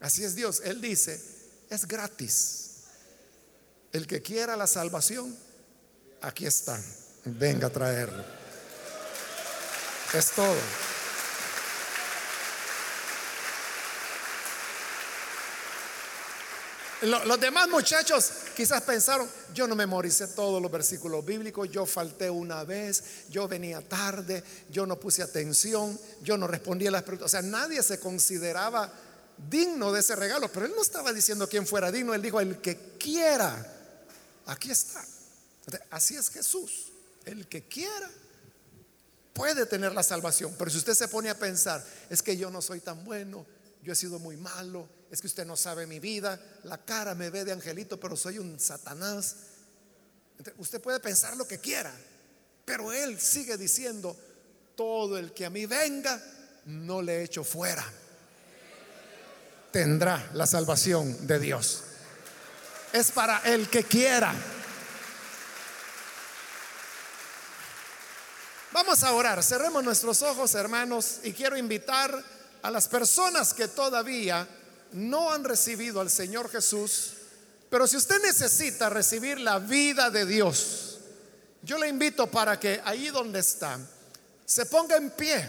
Así 0.00 0.24
es 0.24 0.34
Dios. 0.34 0.60
Él 0.64 0.80
dice, 0.80 1.20
es 1.68 1.86
gratis. 1.86 2.84
El 3.92 4.06
que 4.06 4.22
quiera 4.22 4.56
la 4.56 4.66
salvación, 4.66 5.36
aquí 6.20 6.46
está. 6.46 6.80
Venga 7.24 7.68
a 7.68 7.70
traerlo. 7.70 8.45
Es 10.16 10.30
todo. 10.30 10.56
Los 17.02 17.38
demás 17.38 17.68
muchachos 17.68 18.32
quizás 18.56 18.82
pensaron, 18.82 19.28
yo 19.52 19.68
no 19.68 19.76
memoricé 19.76 20.28
todos 20.28 20.62
los 20.62 20.72
versículos 20.72 21.22
bíblicos, 21.22 21.70
yo 21.70 21.84
falté 21.84 22.30
una 22.30 22.64
vez, 22.64 23.28
yo 23.28 23.46
venía 23.46 23.86
tarde, 23.86 24.42
yo 24.70 24.86
no 24.86 24.98
puse 24.98 25.22
atención, 25.22 26.00
yo 26.22 26.38
no 26.38 26.46
respondí 26.46 26.86
a 26.86 26.90
las 26.90 27.02
preguntas. 27.02 27.26
O 27.26 27.28
sea, 27.28 27.42
nadie 27.42 27.82
se 27.82 28.00
consideraba 28.00 28.90
digno 29.50 29.92
de 29.92 30.00
ese 30.00 30.16
regalo, 30.16 30.50
pero 30.50 30.64
él 30.64 30.72
no 30.74 30.80
estaba 30.80 31.12
diciendo 31.12 31.46
quién 31.46 31.66
fuera 31.66 31.92
digno, 31.92 32.14
él 32.14 32.22
dijo, 32.22 32.40
el 32.40 32.58
que 32.62 32.96
quiera, 32.98 33.70
aquí 34.46 34.70
está. 34.70 35.04
Así 35.90 36.16
es 36.16 36.30
Jesús, 36.30 36.90
el 37.26 37.46
que 37.46 37.64
quiera 37.64 38.10
puede 39.36 39.66
tener 39.66 39.92
la 39.92 40.02
salvación, 40.02 40.54
pero 40.58 40.70
si 40.70 40.78
usted 40.78 40.94
se 40.94 41.08
pone 41.08 41.28
a 41.28 41.38
pensar, 41.38 41.84
es 42.08 42.22
que 42.22 42.38
yo 42.38 42.50
no 42.50 42.62
soy 42.62 42.80
tan 42.80 43.04
bueno, 43.04 43.46
yo 43.82 43.92
he 43.92 43.96
sido 43.96 44.18
muy 44.18 44.38
malo, 44.38 44.88
es 45.10 45.20
que 45.20 45.26
usted 45.26 45.44
no 45.44 45.56
sabe 45.56 45.86
mi 45.86 46.00
vida, 46.00 46.40
la 46.64 46.78
cara 46.78 47.14
me 47.14 47.28
ve 47.28 47.44
de 47.44 47.52
angelito, 47.52 48.00
pero 48.00 48.16
soy 48.16 48.38
un 48.38 48.58
satanás. 48.58 49.36
usted 50.56 50.80
puede 50.80 51.00
pensar 51.00 51.36
lo 51.36 51.46
que 51.46 51.58
quiera, 51.58 51.92
pero 52.64 52.92
él 52.92 53.20
sigue 53.20 53.58
diciendo, 53.58 54.16
todo 54.74 55.18
el 55.18 55.32
que 55.32 55.44
a 55.44 55.50
mí 55.50 55.66
venga, 55.66 56.20
no 56.64 57.02
le 57.02 57.22
echo 57.22 57.44
fuera. 57.44 57.84
Tendrá 59.70 60.30
la 60.32 60.46
salvación 60.46 61.26
de 61.26 61.38
Dios. 61.38 61.82
Es 62.92 63.10
para 63.10 63.40
el 63.40 63.68
que 63.68 63.84
quiera. 63.84 64.34
A 69.02 69.12
orar, 69.12 69.42
cerremos 69.42 69.84
nuestros 69.84 70.22
ojos, 70.22 70.54
hermanos, 70.54 71.18
y 71.22 71.32
quiero 71.32 71.56
invitar 71.58 72.24
a 72.62 72.70
las 72.70 72.88
personas 72.88 73.52
que 73.52 73.68
todavía 73.68 74.48
no 74.92 75.30
han 75.30 75.44
recibido 75.44 76.00
al 76.00 76.08
Señor 76.08 76.48
Jesús, 76.48 77.12
pero 77.68 77.86
si 77.86 77.98
usted 77.98 78.22
necesita 78.22 78.88
recibir 78.88 79.38
la 79.38 79.58
vida 79.58 80.08
de 80.08 80.24
Dios, 80.24 80.98
yo 81.62 81.76
le 81.76 81.88
invito 81.88 82.26
para 82.28 82.58
que 82.58 82.80
ahí 82.84 83.08
donde 83.08 83.40
está, 83.40 83.78
se 84.46 84.64
ponga 84.64 84.96
en 84.96 85.10
pie 85.10 85.46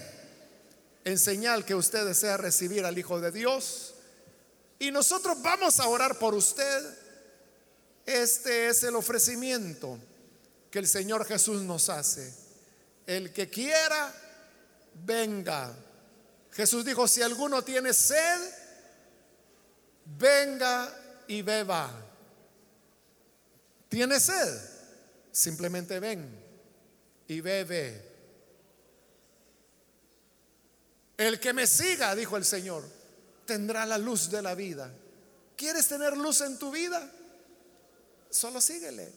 en 1.05 1.17
señal 1.17 1.63
que 1.63 1.73
usted 1.73 2.05
desea 2.05 2.35
recibir 2.35 2.83
al 2.83 2.97
Hijo 2.97 3.21
de 3.21 3.31
Dios. 3.31 3.93
Y 4.77 4.91
nosotros 4.91 5.41
vamos 5.41 5.79
a 5.79 5.87
orar 5.87 6.19
por 6.19 6.33
usted. 6.33 6.83
Este 8.05 8.67
es 8.67 8.83
el 8.83 8.95
ofrecimiento 8.95 9.97
que 10.69 10.79
el 10.79 10.87
Señor 10.87 11.25
Jesús 11.25 11.61
nos 11.61 11.87
hace. 11.87 12.46
El 13.07 13.33
que 13.33 13.49
quiera, 13.49 14.13
venga 15.05 15.73
Jesús 16.57 16.83
dijo, 16.83 17.07
si 17.07 17.21
alguno 17.21 17.63
tiene 17.63 17.93
sed, 17.93 18.51
venga 20.05 20.91
y 21.27 21.43
beba. 21.43 21.87
¿Tiene 23.87 24.19
sed? 24.19 24.59
Simplemente 25.31 25.99
ven 25.99 26.27
y 27.27 27.41
bebe. 27.41 28.03
El 31.15 31.39
que 31.39 31.53
me 31.53 31.67
siga, 31.67 32.15
dijo 32.15 32.37
el 32.37 32.43
Señor, 32.43 32.83
tendrá 33.45 33.85
la 33.85 33.99
luz 33.99 34.31
de 34.31 34.41
la 34.41 34.55
vida. 34.55 34.91
¿Quieres 35.55 35.87
tener 35.87 36.17
luz 36.17 36.41
en 36.41 36.57
tu 36.57 36.71
vida? 36.71 37.07
Solo 38.31 38.59
síguele. 38.61 39.13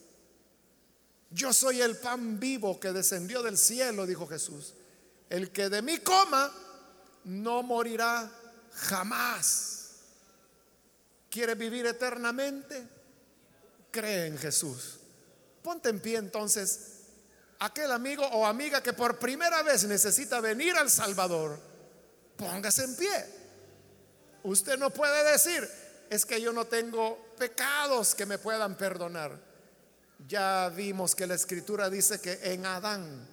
Yo 1.31 1.53
soy 1.53 1.81
el 1.81 1.97
pan 1.97 2.41
vivo 2.41 2.81
que 2.81 2.93
descendió 2.93 3.43
del 3.43 3.57
cielo, 3.57 4.05
dijo 4.05 4.26
Jesús. 4.26 4.74
El 5.28 5.53
que 5.53 5.68
de 5.68 5.81
mí 5.81 5.99
coma, 5.99 6.53
no 7.24 7.62
morirá 7.62 8.28
jamás. 8.72 9.91
¿Quiere 11.31 11.55
vivir 11.55 11.87
eternamente? 11.87 12.87
Cree 13.93 14.26
en 14.26 14.39
Jesús. 14.39 14.99
Ponte 15.62 15.89
en 15.89 16.01
pie 16.01 16.16
entonces. 16.16 16.97
Aquel 17.61 17.93
amigo 17.93 18.26
o 18.26 18.45
amiga 18.45 18.83
que 18.83 18.93
por 18.93 19.18
primera 19.18 19.62
vez 19.62 19.85
necesita 19.85 20.41
venir 20.41 20.74
al 20.76 20.91
Salvador, 20.91 21.61
póngase 22.37 22.85
en 22.85 22.97
pie. 22.97 23.26
Usted 24.43 24.78
no 24.78 24.91
puede 24.91 25.31
decir, 25.31 25.68
es 26.09 26.24
que 26.24 26.41
yo 26.41 26.53
no 26.53 26.66
tengo 26.66 27.35
pecados 27.39 28.14
que 28.14 28.24
me 28.24 28.39
puedan 28.39 28.76
perdonar. 28.76 29.49
Ya 30.29 30.68
vimos 30.68 31.14
que 31.14 31.27
la 31.27 31.35
escritura 31.35 31.89
dice 31.89 32.21
que 32.21 32.39
en 32.53 32.66
Adán 32.66 33.27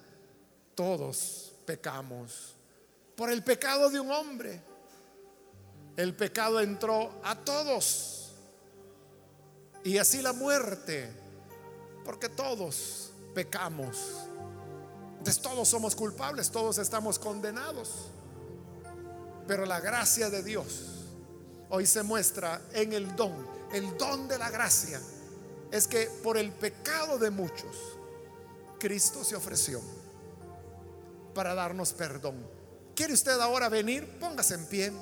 todos 0.74 1.52
pecamos 1.66 2.54
por 3.16 3.30
el 3.30 3.42
pecado 3.42 3.90
de 3.90 4.00
un 4.00 4.10
hombre. 4.10 4.62
El 5.96 6.14
pecado 6.14 6.60
entró 6.60 7.20
a 7.24 7.34
todos. 7.36 8.32
Y 9.82 9.98
así 9.98 10.22
la 10.22 10.32
muerte, 10.32 11.10
porque 12.04 12.28
todos 12.28 13.10
pecamos. 13.34 13.96
Entonces 15.18 15.42
todos 15.42 15.68
somos 15.68 15.96
culpables, 15.96 16.50
todos 16.50 16.78
estamos 16.78 17.18
condenados. 17.18 18.10
Pero 19.48 19.66
la 19.66 19.80
gracia 19.80 20.30
de 20.30 20.42
Dios 20.42 20.84
hoy 21.70 21.86
se 21.86 22.02
muestra 22.02 22.62
en 22.72 22.92
el 22.92 23.16
don. 23.16 23.34
El 23.72 23.98
don 23.98 24.28
de 24.28 24.38
la 24.38 24.50
gracia 24.50 25.00
es 25.70 25.86
que 25.86 26.06
por 26.22 26.36
el 26.36 26.52
pecado 26.52 27.18
de 27.18 27.30
muchos, 27.30 27.76
Cristo 28.78 29.24
se 29.24 29.36
ofreció 29.36 29.80
para 31.34 31.54
darnos 31.54 31.92
perdón. 31.92 32.46
¿Quiere 32.94 33.12
usted 33.12 33.38
ahora 33.40 33.68
venir? 33.68 34.18
Póngase 34.18 34.54
en 34.54 34.66
pie. 34.66 34.92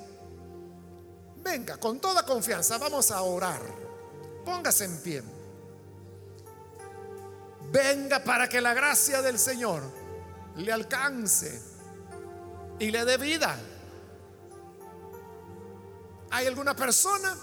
Venga, 1.37 1.77
con 1.77 1.99
toda 1.99 2.23
confianza, 2.23 2.77
vamos 2.77 3.11
a 3.11 3.21
orar. 3.21 3.61
Póngase 4.45 4.85
en 4.85 5.01
pie. 5.01 5.23
Venga 7.71 8.23
para 8.23 8.47
que 8.47 8.61
la 8.61 8.73
gracia 8.73 9.21
del 9.21 9.39
Señor 9.39 9.83
le 10.57 10.71
alcance 10.71 11.61
y 12.79 12.91
le 12.91 13.05
dé 13.05 13.17
vida. 13.17 13.57
¿Hay 16.31 16.45
alguna 16.47 16.75
persona, 16.75 17.35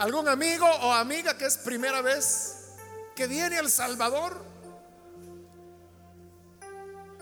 algún 0.00 0.28
amigo 0.28 0.64
o 0.64 0.92
amiga 0.94 1.36
que 1.36 1.44
es 1.44 1.58
primera 1.58 2.00
vez 2.00 2.54
que 3.14 3.26
viene 3.26 3.58
al 3.58 3.70
Salvador? 3.70 4.42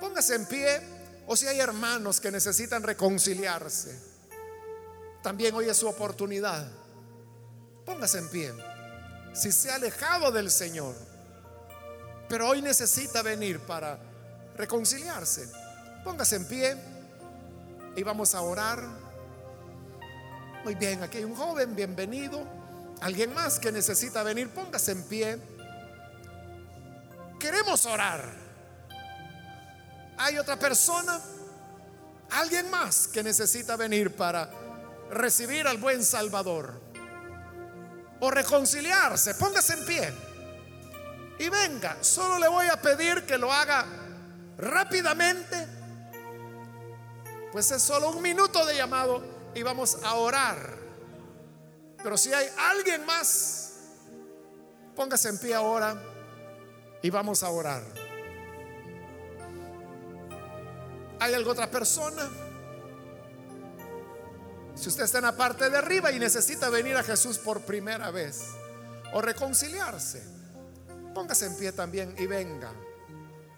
Póngase 0.00 0.36
en 0.36 0.46
pie 0.46 0.80
o 1.26 1.34
si 1.34 1.48
hay 1.48 1.58
hermanos 1.58 2.20
que 2.20 2.30
necesitan 2.30 2.84
reconciliarse, 2.84 4.00
también 5.22 5.54
hoy 5.56 5.68
es 5.68 5.76
su 5.76 5.88
oportunidad. 5.88 6.68
Póngase 7.84 8.18
en 8.18 8.28
pie. 8.30 8.54
Si 9.34 9.50
se 9.50 9.70
ha 9.72 9.74
alejado 9.74 10.30
del 10.30 10.48
Señor, 10.48 10.94
pero 12.28 12.48
hoy 12.48 12.62
necesita 12.62 13.22
venir 13.22 13.58
para 13.58 13.98
reconciliarse, 14.56 15.50
póngase 16.04 16.36
en 16.36 16.46
pie 16.46 16.76
y 17.96 18.02
vamos 18.04 18.36
a 18.36 18.40
orar. 18.40 18.86
Muy 20.62 20.76
bien, 20.76 21.02
aquí 21.02 21.18
hay 21.18 21.24
un 21.24 21.34
joven, 21.34 21.74
bienvenido. 21.74 22.57
Alguien 23.00 23.32
más 23.32 23.58
que 23.58 23.70
necesita 23.70 24.22
venir, 24.22 24.50
póngase 24.50 24.92
en 24.92 25.02
pie. 25.04 25.38
Queremos 27.38 27.86
orar. 27.86 28.32
Hay 30.16 30.36
otra 30.36 30.58
persona, 30.58 31.20
alguien 32.30 32.68
más 32.70 33.06
que 33.06 33.22
necesita 33.22 33.76
venir 33.76 34.16
para 34.16 34.50
recibir 35.10 35.66
al 35.68 35.78
buen 35.78 36.04
Salvador 36.04 36.80
o 38.20 38.30
reconciliarse. 38.30 39.34
Póngase 39.36 39.74
en 39.74 39.86
pie 39.86 40.12
y 41.38 41.48
venga. 41.48 41.96
Solo 42.00 42.38
le 42.38 42.48
voy 42.48 42.66
a 42.66 42.80
pedir 42.80 43.24
que 43.24 43.38
lo 43.38 43.52
haga 43.52 43.86
rápidamente. 44.58 45.66
Pues 47.52 47.70
es 47.70 47.80
solo 47.80 48.10
un 48.10 48.20
minuto 48.20 48.66
de 48.66 48.76
llamado 48.76 49.22
y 49.54 49.62
vamos 49.62 49.98
a 50.02 50.14
orar. 50.14 50.87
Pero 52.02 52.16
si 52.16 52.32
hay 52.32 52.46
alguien 52.56 53.04
más, 53.04 53.72
póngase 54.94 55.28
en 55.28 55.38
pie 55.38 55.54
ahora 55.54 56.00
y 57.02 57.10
vamos 57.10 57.42
a 57.42 57.50
orar. 57.50 57.82
¿Hay 61.20 61.34
alguna 61.34 61.52
otra 61.52 61.70
persona? 61.70 62.28
Si 64.74 64.88
usted 64.88 65.04
está 65.04 65.18
en 65.18 65.24
la 65.24 65.36
parte 65.36 65.68
de 65.68 65.76
arriba 65.76 66.12
y 66.12 66.20
necesita 66.20 66.70
venir 66.70 66.96
a 66.96 67.02
Jesús 67.02 67.38
por 67.38 67.62
primera 67.62 68.12
vez 68.12 68.42
o 69.12 69.20
reconciliarse, 69.20 70.22
póngase 71.14 71.46
en 71.46 71.56
pie 71.56 71.72
también 71.72 72.14
y 72.16 72.26
venga. 72.26 72.72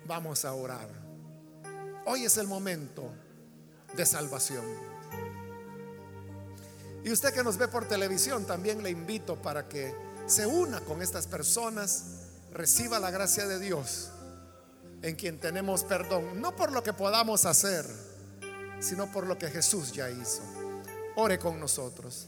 Vamos 0.07 0.47
a 0.47 0.55
orar. 0.55 0.88
Hoy 2.07 2.24
es 2.24 2.38
el 2.38 2.47
momento 2.47 3.12
de 3.95 4.07
salvación. 4.07 4.89
Y 7.05 7.11
usted 7.11 7.32
que 7.32 7.42
nos 7.42 7.57
ve 7.57 7.68
por 7.68 7.86
televisión, 7.86 8.44
también 8.44 8.82
le 8.82 8.90
invito 8.90 9.40
para 9.40 9.68
que 9.68 9.94
se 10.26 10.46
una 10.46 10.80
con 10.80 11.03
estas 11.03 11.26
personas 11.26 12.05
reciba 12.53 12.98
la 12.98 13.11
gracia 13.11 13.46
de 13.46 13.59
Dios 13.59 14.11
en 15.03 15.16
quien 15.16 15.40
tenemos 15.40 15.84
perdón, 15.84 16.40
no 16.40 16.55
por 16.55 16.72
lo 16.72 16.82
que 16.82 16.92
podamos 16.92 17.46
hacer, 17.46 17.86
sino 18.80 19.11
por 19.11 19.26
lo 19.26 19.38
que 19.38 19.48
Jesús 19.48 19.92
ya 19.92 20.11
hizo. 20.11 20.42
Ore 21.16 21.38
con 21.38 21.59
nosotros. 21.59 22.26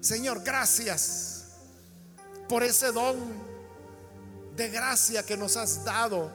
Señor, 0.00 0.42
gracias 0.42 1.44
por 2.48 2.62
ese 2.62 2.92
don 2.92 3.16
de 4.54 4.68
gracia 4.68 5.24
que 5.24 5.36
nos 5.36 5.56
has 5.56 5.84
dado, 5.84 6.30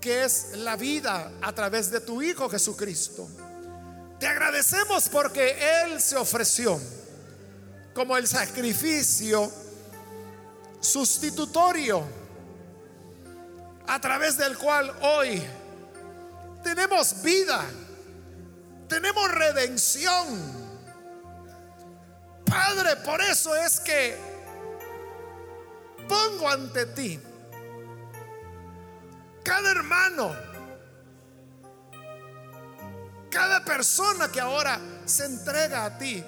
que 0.00 0.24
es 0.24 0.56
la 0.56 0.76
vida 0.76 1.32
a 1.40 1.52
través 1.54 1.90
de 1.90 2.00
tu 2.00 2.22
Hijo 2.22 2.48
Jesucristo. 2.48 3.28
Te 4.18 4.26
agradecemos 4.26 5.08
porque 5.08 5.82
Él 5.82 6.00
se 6.00 6.16
ofreció 6.16 6.80
como 7.92 8.16
el 8.16 8.26
sacrificio 8.26 9.50
sustitutorio 10.80 12.02
a 13.86 14.00
través 14.00 14.36
del 14.36 14.56
cual 14.56 14.92
hoy 15.02 15.42
tenemos 16.62 17.22
vida, 17.22 17.64
tenemos 18.88 19.30
redención. 19.30 20.64
Padre, 22.46 22.96
por 23.04 23.20
eso 23.20 23.54
es 23.54 23.80
que 23.80 24.16
pongo 26.08 26.48
ante 26.48 26.86
ti 26.86 27.20
cada 29.44 29.70
hermano, 29.70 30.34
cada 33.34 33.64
persona 33.64 34.30
que 34.30 34.40
ahora 34.40 34.80
se 35.04 35.24
entrega 35.24 35.84
a 35.84 35.98
ti, 35.98 36.24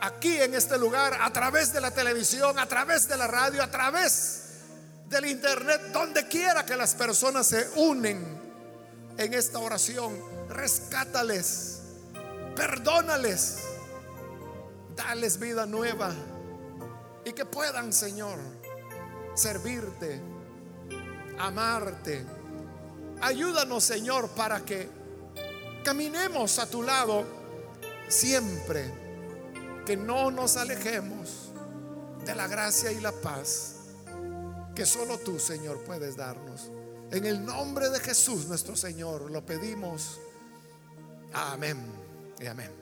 aquí 0.00 0.40
en 0.40 0.54
este 0.54 0.78
lugar, 0.78 1.18
a 1.20 1.30
través 1.30 1.74
de 1.74 1.80
la 1.80 1.90
televisión, 1.90 2.58
a 2.58 2.66
través 2.66 3.06
de 3.06 3.18
la 3.18 3.26
radio, 3.26 3.62
a 3.62 3.70
través 3.70 4.44
del 5.10 5.26
internet, 5.26 5.92
donde 5.92 6.26
quiera 6.28 6.64
que 6.64 6.74
las 6.74 6.94
personas 6.94 7.46
se 7.46 7.68
unen 7.76 8.40
en 9.18 9.34
esta 9.34 9.58
oración, 9.58 10.18
rescátales, 10.48 11.80
perdónales, 12.56 13.58
dales 14.96 15.38
vida 15.38 15.66
nueva 15.66 16.12
y 17.26 17.32
que 17.34 17.44
puedan, 17.44 17.92
Señor, 17.92 18.38
servirte, 19.34 20.18
amarte. 21.38 22.24
Ayúdanos, 23.20 23.84
Señor, 23.84 24.30
para 24.30 24.60
que 24.64 25.01
caminemos 25.82 26.58
a 26.58 26.66
tu 26.66 26.82
lado 26.82 27.24
siempre, 28.08 28.92
que 29.86 29.96
no 29.96 30.30
nos 30.30 30.56
alejemos 30.56 31.50
de 32.24 32.34
la 32.34 32.46
gracia 32.46 32.92
y 32.92 33.00
la 33.00 33.12
paz 33.12 33.76
que 34.74 34.86
solo 34.86 35.18
tú, 35.18 35.38
Señor, 35.38 35.82
puedes 35.84 36.16
darnos. 36.16 36.70
En 37.10 37.26
el 37.26 37.44
nombre 37.44 37.90
de 37.90 38.00
Jesús, 38.00 38.46
nuestro 38.46 38.74
Señor, 38.74 39.30
lo 39.30 39.44
pedimos. 39.44 40.18
Amén 41.34 41.78
y 42.40 42.46
amén. 42.46 42.81